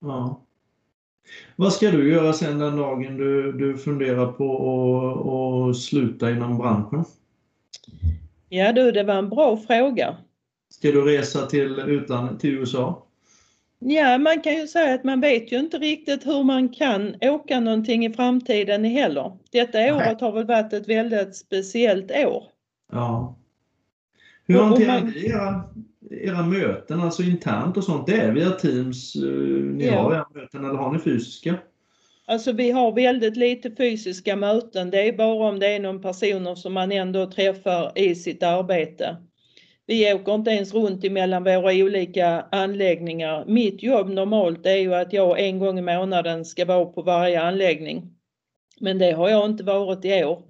Ja. 0.00 0.44
Vad 1.56 1.72
ska 1.72 1.90
du 1.90 2.12
göra 2.12 2.32
sen 2.32 2.58
den 2.58 2.76
dagen 2.76 3.16
du, 3.16 3.52
du 3.52 3.78
funderar 3.78 4.32
på 4.32 5.70
att, 5.70 5.76
sluta 5.76 6.30
inom 6.30 6.58
branschen? 6.58 7.04
Ja 8.48 8.72
du, 8.72 8.92
det 8.92 9.02
var 9.02 9.14
en 9.14 9.28
bra 9.28 9.56
fråga. 9.56 10.16
Ska 10.70 10.92
du 10.92 11.04
resa 11.04 11.46
till 11.46 11.78
utlandet, 11.78 12.40
till 12.40 12.50
USA? 12.50 13.04
Ja, 13.78 14.18
man 14.18 14.40
kan 14.40 14.54
ju 14.54 14.66
säga 14.66 14.94
att 14.94 15.04
man 15.04 15.20
vet 15.20 15.52
ju 15.52 15.58
inte 15.58 15.78
riktigt 15.78 16.26
hur 16.26 16.44
man 16.44 16.68
kan 16.68 17.14
åka 17.20 17.60
någonting 17.60 18.06
i 18.06 18.12
framtiden 18.12 18.84
heller. 18.84 19.38
Detta 19.50 19.94
året 19.94 20.20
har 20.20 20.32
väl 20.32 20.46
varit 20.46 20.72
ett 20.72 20.88
väldigt 20.88 21.36
speciellt 21.36 22.10
år. 22.10 22.44
Ja. 22.92 23.36
Hur 24.48 24.58
hanterar 24.60 25.00
ni 25.04 25.26
era, 25.26 25.64
era 26.10 26.42
möten, 26.42 27.00
alltså 27.00 27.22
internt 27.22 27.76
och 27.76 27.84
sånt, 27.84 28.06
det 28.06 28.16
är 28.16 28.32
via 28.32 28.50
Teams 28.50 29.16
eh, 29.16 29.22
ni 29.64 29.86
Ja. 29.86 30.02
har 30.02 30.14
era 30.14 30.26
möten 30.34 30.64
eller 30.64 30.74
har 30.74 30.92
ni 30.92 30.98
fysiska? 30.98 31.54
Alltså 32.26 32.52
vi 32.52 32.70
har 32.70 32.92
väldigt 32.92 33.36
lite 33.36 33.70
fysiska 33.70 34.36
möten. 34.36 34.90
Det 34.90 35.08
är 35.08 35.12
bara 35.12 35.48
om 35.48 35.58
det 35.58 35.66
är 35.66 35.80
någon 35.80 36.02
personer 36.02 36.54
som 36.54 36.72
man 36.72 36.92
ändå 36.92 37.30
träffar 37.30 37.92
i 37.98 38.14
sitt 38.14 38.42
arbete. 38.42 39.16
Vi 39.86 40.14
åker 40.14 40.34
inte 40.34 40.50
ens 40.50 40.74
runt 40.74 41.04
emellan 41.04 41.44
våra 41.44 41.72
olika 41.74 42.46
anläggningar. 42.52 43.44
Mitt 43.46 43.82
jobb 43.82 44.08
normalt 44.08 44.66
är 44.66 44.76
ju 44.76 44.94
att 44.94 45.12
jag 45.12 45.40
en 45.40 45.58
gång 45.58 45.78
i 45.78 45.82
månaden 45.82 46.44
ska 46.44 46.64
vara 46.64 46.86
på 46.86 47.02
varje 47.02 47.42
anläggning. 47.42 48.14
Men 48.80 48.98
det 48.98 49.10
har 49.12 49.28
jag 49.28 49.46
inte 49.46 49.64
varit 49.64 50.04
i 50.04 50.24
år. 50.24 50.42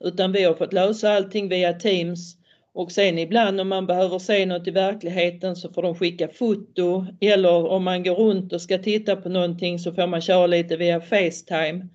Utan 0.00 0.32
vi 0.32 0.44
har 0.44 0.54
fått 0.54 0.72
lösa 0.72 1.12
allting 1.12 1.48
via 1.48 1.72
Teams. 1.72 2.36
Och 2.76 2.92
sen 2.92 3.18
ibland 3.18 3.60
om 3.60 3.68
man 3.68 3.86
behöver 3.86 4.18
se 4.18 4.46
något 4.46 4.66
i 4.66 4.70
verkligheten 4.70 5.56
så 5.56 5.72
får 5.72 5.82
de 5.82 5.94
skicka 5.94 6.28
foto 6.28 7.06
eller 7.20 7.66
om 7.66 7.84
man 7.84 8.02
går 8.02 8.14
runt 8.14 8.52
och 8.52 8.60
ska 8.60 8.78
titta 8.78 9.16
på 9.16 9.28
någonting 9.28 9.78
så 9.78 9.92
får 9.92 10.06
man 10.06 10.20
köra 10.20 10.46
lite 10.46 10.76
via 10.76 11.00
Facetime. 11.00 11.88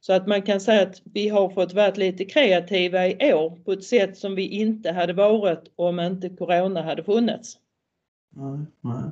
Så 0.00 0.12
att 0.12 0.26
man 0.26 0.42
kan 0.42 0.60
säga 0.60 0.82
att 0.82 1.02
vi 1.04 1.28
har 1.28 1.48
fått 1.48 1.74
vara 1.74 1.90
lite 1.90 2.24
kreativa 2.24 3.06
i 3.06 3.34
år 3.34 3.50
på 3.64 3.72
ett 3.72 3.84
sätt 3.84 4.18
som 4.18 4.34
vi 4.34 4.48
inte 4.48 4.92
hade 4.92 5.12
varit 5.12 5.72
om 5.76 6.00
inte 6.00 6.28
Corona 6.28 6.82
hade 6.82 7.04
funnits. 7.04 7.58
Nej, 8.30 8.66
nej. 8.80 9.10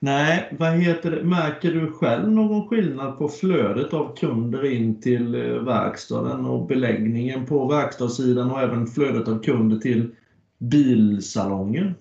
Nej, 0.00 0.48
vad 0.58 0.72
heter 0.72 1.10
det? 1.10 1.24
Märker 1.24 1.70
du 1.72 1.92
själv 1.92 2.30
någon 2.30 2.68
skillnad 2.68 3.18
på 3.18 3.28
flödet 3.28 3.94
av 3.94 4.16
kunder 4.16 4.72
in 4.72 5.00
till 5.00 5.34
eh, 5.34 5.40
verkstaden 5.40 6.44
och 6.44 6.66
beläggningen 6.66 7.46
på 7.46 7.68
verkstadssidan 7.68 8.50
och 8.50 8.60
även 8.60 8.86
flödet 8.86 9.28
av 9.28 9.42
kunder 9.42 9.76
till 9.76 10.10
bilsalongen? 10.58 11.94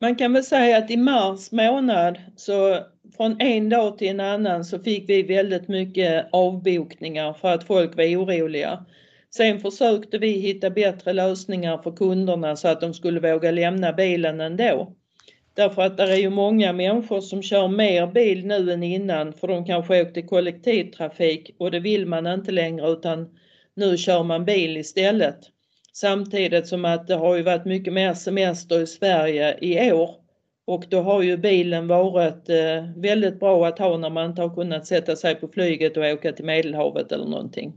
Man 0.00 0.16
kan 0.16 0.32
väl 0.32 0.44
säga 0.44 0.78
att 0.78 0.90
i 0.90 0.96
mars 0.96 1.52
månad 1.52 2.18
så 2.36 2.78
från 3.16 3.40
en 3.40 3.68
dag 3.68 3.98
till 3.98 4.08
en 4.08 4.20
annan 4.20 4.64
så 4.64 4.78
fick 4.78 5.08
vi 5.08 5.22
väldigt 5.22 5.68
mycket 5.68 6.26
avbokningar 6.32 7.32
för 7.32 7.54
att 7.54 7.64
folk 7.64 7.96
var 7.96 8.04
oroliga. 8.04 8.84
Sen 9.30 9.60
försökte 9.60 10.18
vi 10.18 10.30
hitta 10.32 10.70
bättre 10.70 11.12
lösningar 11.12 11.78
för 11.78 11.92
kunderna 11.92 12.56
så 12.56 12.68
att 12.68 12.80
de 12.80 12.94
skulle 12.94 13.32
våga 13.32 13.50
lämna 13.50 13.92
bilen 13.92 14.40
ändå. 14.40 14.94
Därför 15.58 15.82
att 15.82 15.96
det 15.96 16.02
är 16.02 16.16
ju 16.16 16.30
många 16.30 16.72
människor 16.72 17.20
som 17.20 17.42
kör 17.42 17.68
mer 17.68 18.06
bil 18.06 18.46
nu 18.46 18.72
än 18.72 18.82
innan 18.82 19.32
för 19.32 19.48
de 19.48 19.64
kanske 19.64 20.02
åkte 20.02 20.22
kollektivtrafik 20.22 21.50
och 21.58 21.70
det 21.70 21.80
vill 21.80 22.06
man 22.06 22.26
inte 22.26 22.52
längre 22.52 22.90
utan 22.90 23.28
nu 23.74 23.96
kör 23.96 24.22
man 24.22 24.44
bil 24.44 24.76
istället. 24.76 25.38
Samtidigt 25.92 26.66
som 26.66 26.84
att 26.84 27.06
det 27.06 27.14
har 27.14 27.36
ju 27.36 27.42
varit 27.42 27.64
mycket 27.64 27.92
mer 27.92 28.14
semester 28.14 28.80
i 28.80 28.86
Sverige 28.86 29.58
i 29.60 29.92
år 29.92 30.10
och 30.64 30.84
då 30.88 31.00
har 31.00 31.22
ju 31.22 31.36
bilen 31.36 31.88
varit 31.88 32.48
eh, 32.48 32.90
väldigt 32.96 33.40
bra 33.40 33.66
att 33.66 33.78
ha 33.78 33.96
när 33.96 34.10
man 34.10 34.30
inte 34.30 34.42
har 34.42 34.54
kunnat 34.54 34.86
sätta 34.86 35.16
sig 35.16 35.34
på 35.34 35.48
flyget 35.48 35.96
och 35.96 36.04
åka 36.04 36.32
till 36.32 36.44
Medelhavet 36.44 37.12
eller 37.12 37.26
någonting. 37.26 37.72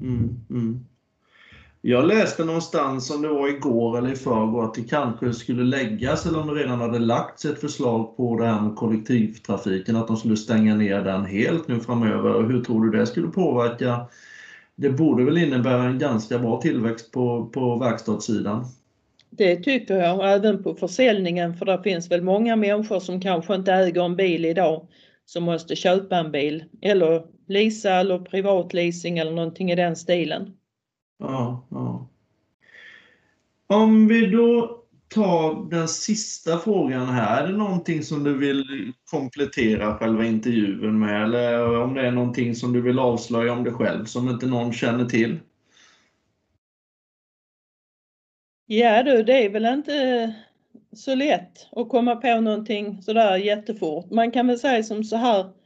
Mm, 0.00 0.40
mm. 0.50 0.84
Jag 1.82 2.06
läste 2.06 2.44
någonstans, 2.44 3.10
om 3.10 3.22
det 3.22 3.28
var 3.28 3.48
igår 3.48 3.98
eller 3.98 4.12
i 4.12 4.16
förrgår, 4.16 4.64
att 4.64 4.74
det 4.74 4.82
kanske 4.82 5.32
skulle 5.32 5.64
läggas, 5.64 6.26
eller 6.26 6.40
om 6.40 6.46
det 6.46 6.54
redan 6.62 6.80
hade 6.80 6.98
lagts 6.98 7.44
ett 7.44 7.60
förslag 7.60 8.16
på 8.16 8.38
det 8.38 8.46
här 8.46 8.60
med 8.60 8.76
kollektivtrafiken, 8.76 9.96
att 9.96 10.06
de 10.06 10.16
skulle 10.16 10.36
stänga 10.36 10.74
ner 10.74 11.00
den 11.04 11.24
helt 11.24 11.68
nu 11.68 11.80
framöver. 11.80 12.42
Hur 12.42 12.64
tror 12.64 12.84
du 12.84 12.98
det 12.98 13.06
skulle 13.06 13.28
påverka? 13.28 14.06
Det 14.76 14.90
borde 14.90 15.24
väl 15.24 15.38
innebära 15.38 15.82
en 15.82 15.98
ganska 15.98 16.38
bra 16.38 16.60
tillväxt 16.60 17.12
på, 17.12 17.46
på 17.46 17.76
verkstadssidan? 17.76 18.64
Det 19.30 19.56
tycker 19.56 19.96
jag, 19.96 20.18
och 20.18 20.26
även 20.28 20.62
på 20.62 20.74
försäljningen 20.74 21.56
för 21.56 21.66
det 21.66 21.82
finns 21.82 22.10
väl 22.10 22.22
många 22.22 22.56
människor 22.56 23.00
som 23.00 23.20
kanske 23.20 23.54
inte 23.54 23.72
äger 23.72 24.04
en 24.04 24.16
bil 24.16 24.44
idag 24.44 24.86
som 25.24 25.44
måste 25.44 25.76
köpa 25.76 26.16
en 26.16 26.32
bil 26.32 26.64
eller 26.82 27.22
leasa 27.48 27.90
eller 27.90 28.18
privatleasing 28.18 29.18
eller 29.18 29.32
någonting 29.32 29.70
i 29.70 29.76
den 29.76 29.96
stilen. 29.96 30.52
Ja, 31.20 31.66
ja. 31.70 32.08
Om 33.66 34.08
vi 34.08 34.26
då 34.26 34.80
tar 35.08 35.70
den 35.70 35.88
sista 35.88 36.58
frågan 36.58 37.06
här. 37.06 37.44
Är 37.44 37.48
det 37.48 37.58
någonting 37.58 38.02
som 38.02 38.24
du 38.24 38.38
vill 38.38 38.92
komplettera 39.10 39.98
själva 39.98 40.24
intervjun 40.24 40.98
med? 40.98 41.22
Eller 41.22 41.76
om 41.80 41.94
det 41.94 42.06
är 42.06 42.10
någonting 42.10 42.54
som 42.54 42.72
du 42.72 42.80
vill 42.80 42.98
avslöja 42.98 43.52
om 43.52 43.64
dig 43.64 43.72
själv 43.72 44.04
som 44.04 44.28
inte 44.28 44.46
någon 44.46 44.72
känner 44.72 45.04
till? 45.04 45.40
Ja 48.66 49.02
du, 49.02 49.22
det 49.22 49.44
är 49.44 49.50
väl 49.50 49.66
inte 49.66 50.34
så 50.92 51.14
lätt 51.14 51.68
att 51.72 51.88
komma 51.88 52.16
på 52.16 52.40
någonting 52.40 53.02
sådär 53.02 53.36
jättefort. 53.36 54.10
Man 54.10 54.30
kan 54.30 54.46
väl 54.46 54.58
säga 54.58 54.82
som 54.82 55.04
så 55.04 55.16
här. 55.16 55.59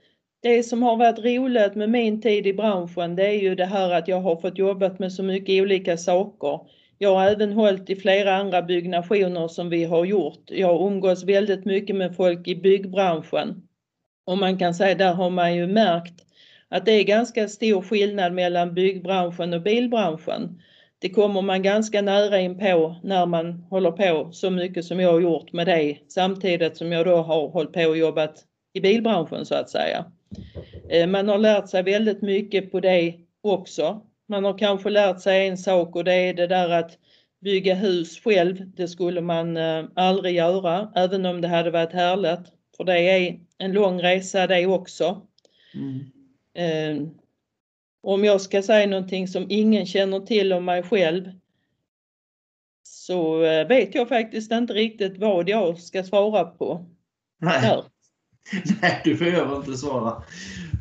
Det 0.44 0.62
som 0.62 0.82
har 0.82 0.96
varit 0.96 1.18
roligt 1.18 1.74
med 1.74 1.90
min 1.90 2.20
tid 2.20 2.46
i 2.46 2.54
branschen 2.54 3.16
det 3.16 3.26
är 3.26 3.42
ju 3.42 3.54
det 3.54 3.64
här 3.64 3.90
att 3.90 4.08
jag 4.08 4.20
har 4.20 4.36
fått 4.36 4.58
jobbat 4.58 4.98
med 4.98 5.12
så 5.12 5.22
mycket 5.22 5.62
olika 5.62 5.96
saker. 5.96 6.60
Jag 6.98 7.14
har 7.14 7.26
även 7.26 7.52
hållit 7.52 7.90
i 7.90 7.96
flera 7.96 8.36
andra 8.36 8.62
byggnationer 8.62 9.48
som 9.48 9.70
vi 9.70 9.84
har 9.84 10.04
gjort. 10.04 10.50
Jag 10.50 10.86
umgås 10.86 11.24
väldigt 11.24 11.64
mycket 11.64 11.96
med 11.96 12.16
folk 12.16 12.48
i 12.48 12.56
byggbranschen. 12.56 13.62
Och 14.26 14.38
man 14.38 14.58
kan 14.58 14.74
säga 14.74 14.94
där 14.94 15.14
har 15.14 15.30
man 15.30 15.54
ju 15.54 15.66
märkt 15.66 16.14
att 16.68 16.84
det 16.84 16.92
är 16.92 17.04
ganska 17.04 17.48
stor 17.48 17.82
skillnad 17.82 18.32
mellan 18.32 18.74
byggbranschen 18.74 19.54
och 19.54 19.62
bilbranschen. 19.62 20.62
Det 20.98 21.10
kommer 21.10 21.42
man 21.42 21.62
ganska 21.62 22.02
nära 22.02 22.40
in 22.40 22.58
på 22.58 22.96
när 23.02 23.26
man 23.26 23.52
håller 23.70 23.90
på 23.90 24.32
så 24.32 24.50
mycket 24.50 24.84
som 24.84 25.00
jag 25.00 25.12
har 25.12 25.20
gjort 25.20 25.52
med 25.52 25.66
det 25.66 25.98
samtidigt 26.08 26.76
som 26.76 26.92
jag 26.92 27.06
då 27.06 27.16
har 27.16 27.48
hållit 27.48 27.72
på 27.72 27.84
och 27.84 27.96
jobbat 27.96 28.44
i 28.72 28.80
bilbranschen 28.80 29.46
så 29.46 29.54
att 29.54 29.70
säga. 29.70 30.04
Eh, 30.90 31.06
Man 31.06 31.28
har 31.28 31.38
lärt 31.38 31.68
sig 31.68 31.82
väldigt 31.82 32.22
mycket 32.22 32.72
på 32.72 32.80
det 32.80 33.14
också. 33.40 34.00
Man 34.28 34.44
har 34.44 34.58
kanske 34.58 34.90
lärt 34.90 35.20
sig 35.20 35.48
en 35.48 35.58
sak 35.58 35.96
och 35.96 36.04
det 36.04 36.14
är 36.14 36.34
det 36.34 36.46
där 36.46 36.68
att 36.68 36.98
bygga 37.40 37.74
hus 37.74 38.20
själv. 38.20 38.70
Det 38.70 38.88
skulle 38.88 39.20
man 39.20 39.56
eh, 39.56 39.84
aldrig 39.94 40.34
göra, 40.34 40.92
även 40.94 41.26
om 41.26 41.40
det 41.40 41.48
hade 41.48 41.70
varit 41.70 41.92
härligt. 41.92 42.52
För 42.76 42.84
det 42.84 42.98
är 42.98 43.40
en 43.58 43.72
lång 43.72 44.02
resa 44.02 44.46
det 44.46 44.66
också. 44.66 45.26
Mm. 45.74 46.00
Eh, 46.54 47.08
om 48.02 48.24
jag 48.24 48.40
ska 48.40 48.62
säga 48.62 48.86
någonting 48.86 49.28
som 49.28 49.46
ingen 49.48 49.86
känner 49.86 50.20
till 50.20 50.52
om 50.52 50.64
mig 50.64 50.82
själv 50.82 51.30
så 52.82 53.38
vet 53.68 53.94
jag 53.94 54.08
faktiskt 54.08 54.52
inte 54.52 54.72
riktigt 54.72 55.18
vad 55.18 55.48
jag 55.48 55.80
ska 55.80 56.02
svara 56.02 56.44
på. 56.44 56.86
Nej. 57.38 57.82
Nej, 58.82 59.00
du 59.04 59.14
behöver 59.14 59.56
inte 59.56 59.72
svara. 59.72 60.22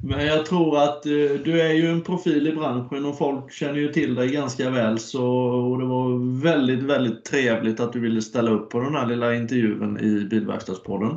Men 0.04 0.26
jag 0.26 0.46
tror 0.46 0.78
att 0.78 1.06
eh, 1.06 1.12
du 1.46 1.62
är 1.62 1.74
ju 1.74 1.90
en 1.90 2.02
profil 2.02 2.48
i 2.48 2.52
branschen 2.52 3.06
och 3.06 3.18
folk 3.18 3.52
känner 3.52 3.80
ju 3.80 3.94
till 3.94 4.16
dig 4.16 4.28
ganska 4.28 4.70
väl. 4.70 5.00
Så, 5.00 5.26
och 5.26 5.80
det 5.80 5.86
var 5.86 6.42
väldigt, 6.42 6.84
väldigt 6.84 7.26
trevligt 7.26 7.80
att 7.80 7.94
du 7.94 8.00
ville 8.00 8.22
ställa 8.22 8.52
upp 8.52 8.70
på 8.70 8.80
den 8.80 8.96
här 8.96 9.08
lilla 9.08 9.36
intervjun 9.36 10.00
i 10.00 10.26
Bilverkstadspodden. 10.26 11.16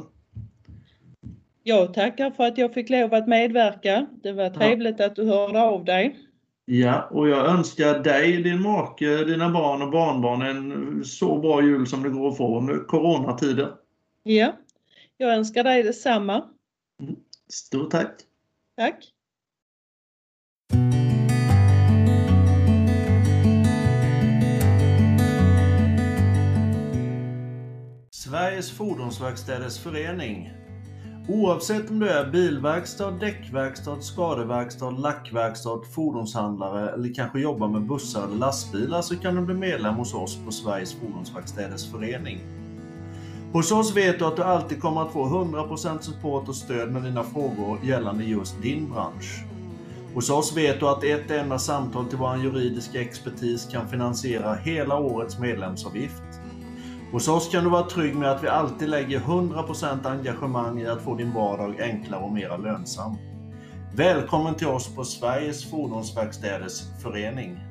Jag 1.63 1.95
tackar 1.95 2.31
för 2.31 2.45
att 2.45 2.59
jag 2.59 2.75
fick 2.75 2.91
lov 2.91 3.15
att 3.15 3.29
medverka. 3.29 4.07
Det 4.23 4.33
var 4.33 4.51
trevligt 4.51 5.01
att 5.01 5.17
du 5.17 5.25
hörde 5.25 5.63
av 5.63 5.85
dig. 5.85 6.17
Ja, 6.65 7.09
och 7.11 7.29
jag 7.29 7.47
önskar 7.47 7.99
dig, 7.99 8.43
din 8.43 8.63
make, 8.63 9.25
dina 9.25 9.51
barn 9.51 9.83
och 9.83 9.91
barnbarn 9.91 10.43
en 10.43 11.05
så 11.05 11.39
bra 11.39 11.63
jul 11.63 11.87
som 11.87 12.03
det 12.03 12.09
går 12.09 12.29
att 12.29 12.37
få 12.37 12.59
under 12.59 12.87
coronatider. 12.87 13.69
Ja, 14.23 14.53
jag 15.17 15.35
önskar 15.35 15.65
dig 15.65 15.83
detsamma. 15.83 16.49
Stort 17.49 17.91
tack! 17.91 18.21
Tack! 18.77 19.13
Sveriges 28.11 28.71
Fordonsverkstäders 28.71 29.79
Förening. 29.79 30.51
Oavsett 31.29 31.91
om 31.91 31.99
du 31.99 32.09
är 32.09 32.31
bilverkstad, 32.31 33.11
däckverkstad, 33.11 34.01
skadeverkstad, 34.01 34.91
lackverkstad, 34.91 35.81
fordonshandlare 35.95 36.91
eller 36.91 37.15
kanske 37.15 37.41
jobbar 37.41 37.69
med 37.69 37.83
bussar 37.87 38.25
eller 38.25 38.37
lastbilar 38.37 39.03
så 39.03 39.17
kan 39.17 39.35
du 39.35 39.43
bli 39.43 39.55
medlem 39.55 39.95
hos 39.95 40.15
oss 40.15 40.45
på 40.45 40.51
Sveriges 40.53 40.95
Fordonsverkstäders 40.95 41.91
Förening. 41.91 42.66
Hos 43.57 43.73
oss 43.73 43.97
vet 43.97 44.19
du 44.19 44.25
att 44.25 44.37
du 44.37 44.43
alltid 44.43 44.81
kommer 44.81 45.03
att 45.03 45.13
få 45.13 45.27
100% 45.27 46.01
support 46.01 46.49
och 46.49 46.57
stöd 46.57 46.93
med 46.93 47.03
dina 47.03 47.23
frågor 47.23 47.79
gällande 47.83 48.25
just 48.25 48.63
din 48.63 48.91
bransch. 48.91 49.45
Hos 50.15 50.31
oss 50.31 50.57
vet 50.57 50.81
du 50.81 50.89
att 50.89 51.05
ett 51.05 51.31
enda 51.31 51.59
samtal 51.59 52.07
till 52.07 52.19
vår 52.19 52.37
juridiska 52.37 53.01
expertis 53.01 53.69
kan 53.73 53.89
finansiera 53.89 54.55
hela 54.55 54.99
årets 54.99 55.39
medlemsavgift. 55.39 56.23
Hos 57.13 57.29
oss 57.29 57.49
kan 57.49 57.65
du 57.65 57.71
vara 57.71 57.83
trygg 57.83 58.17
med 58.17 58.31
att 58.31 58.45
vi 58.45 58.49
alltid 58.49 58.89
lägger 58.89 59.21
100% 59.21 60.07
engagemang 60.07 60.81
i 60.81 60.87
att 60.87 61.03
få 61.03 61.15
din 61.15 61.33
vardag 61.33 61.81
enklare 61.81 62.25
och 62.25 62.33
mer 62.33 62.59
lönsam. 62.59 63.17
Välkommen 63.95 64.55
till 64.55 64.67
oss 64.67 64.95
på 64.95 65.05
Sveriges 65.05 65.71
Fordonsverkstäders 65.71 66.83
Förening. 67.03 67.66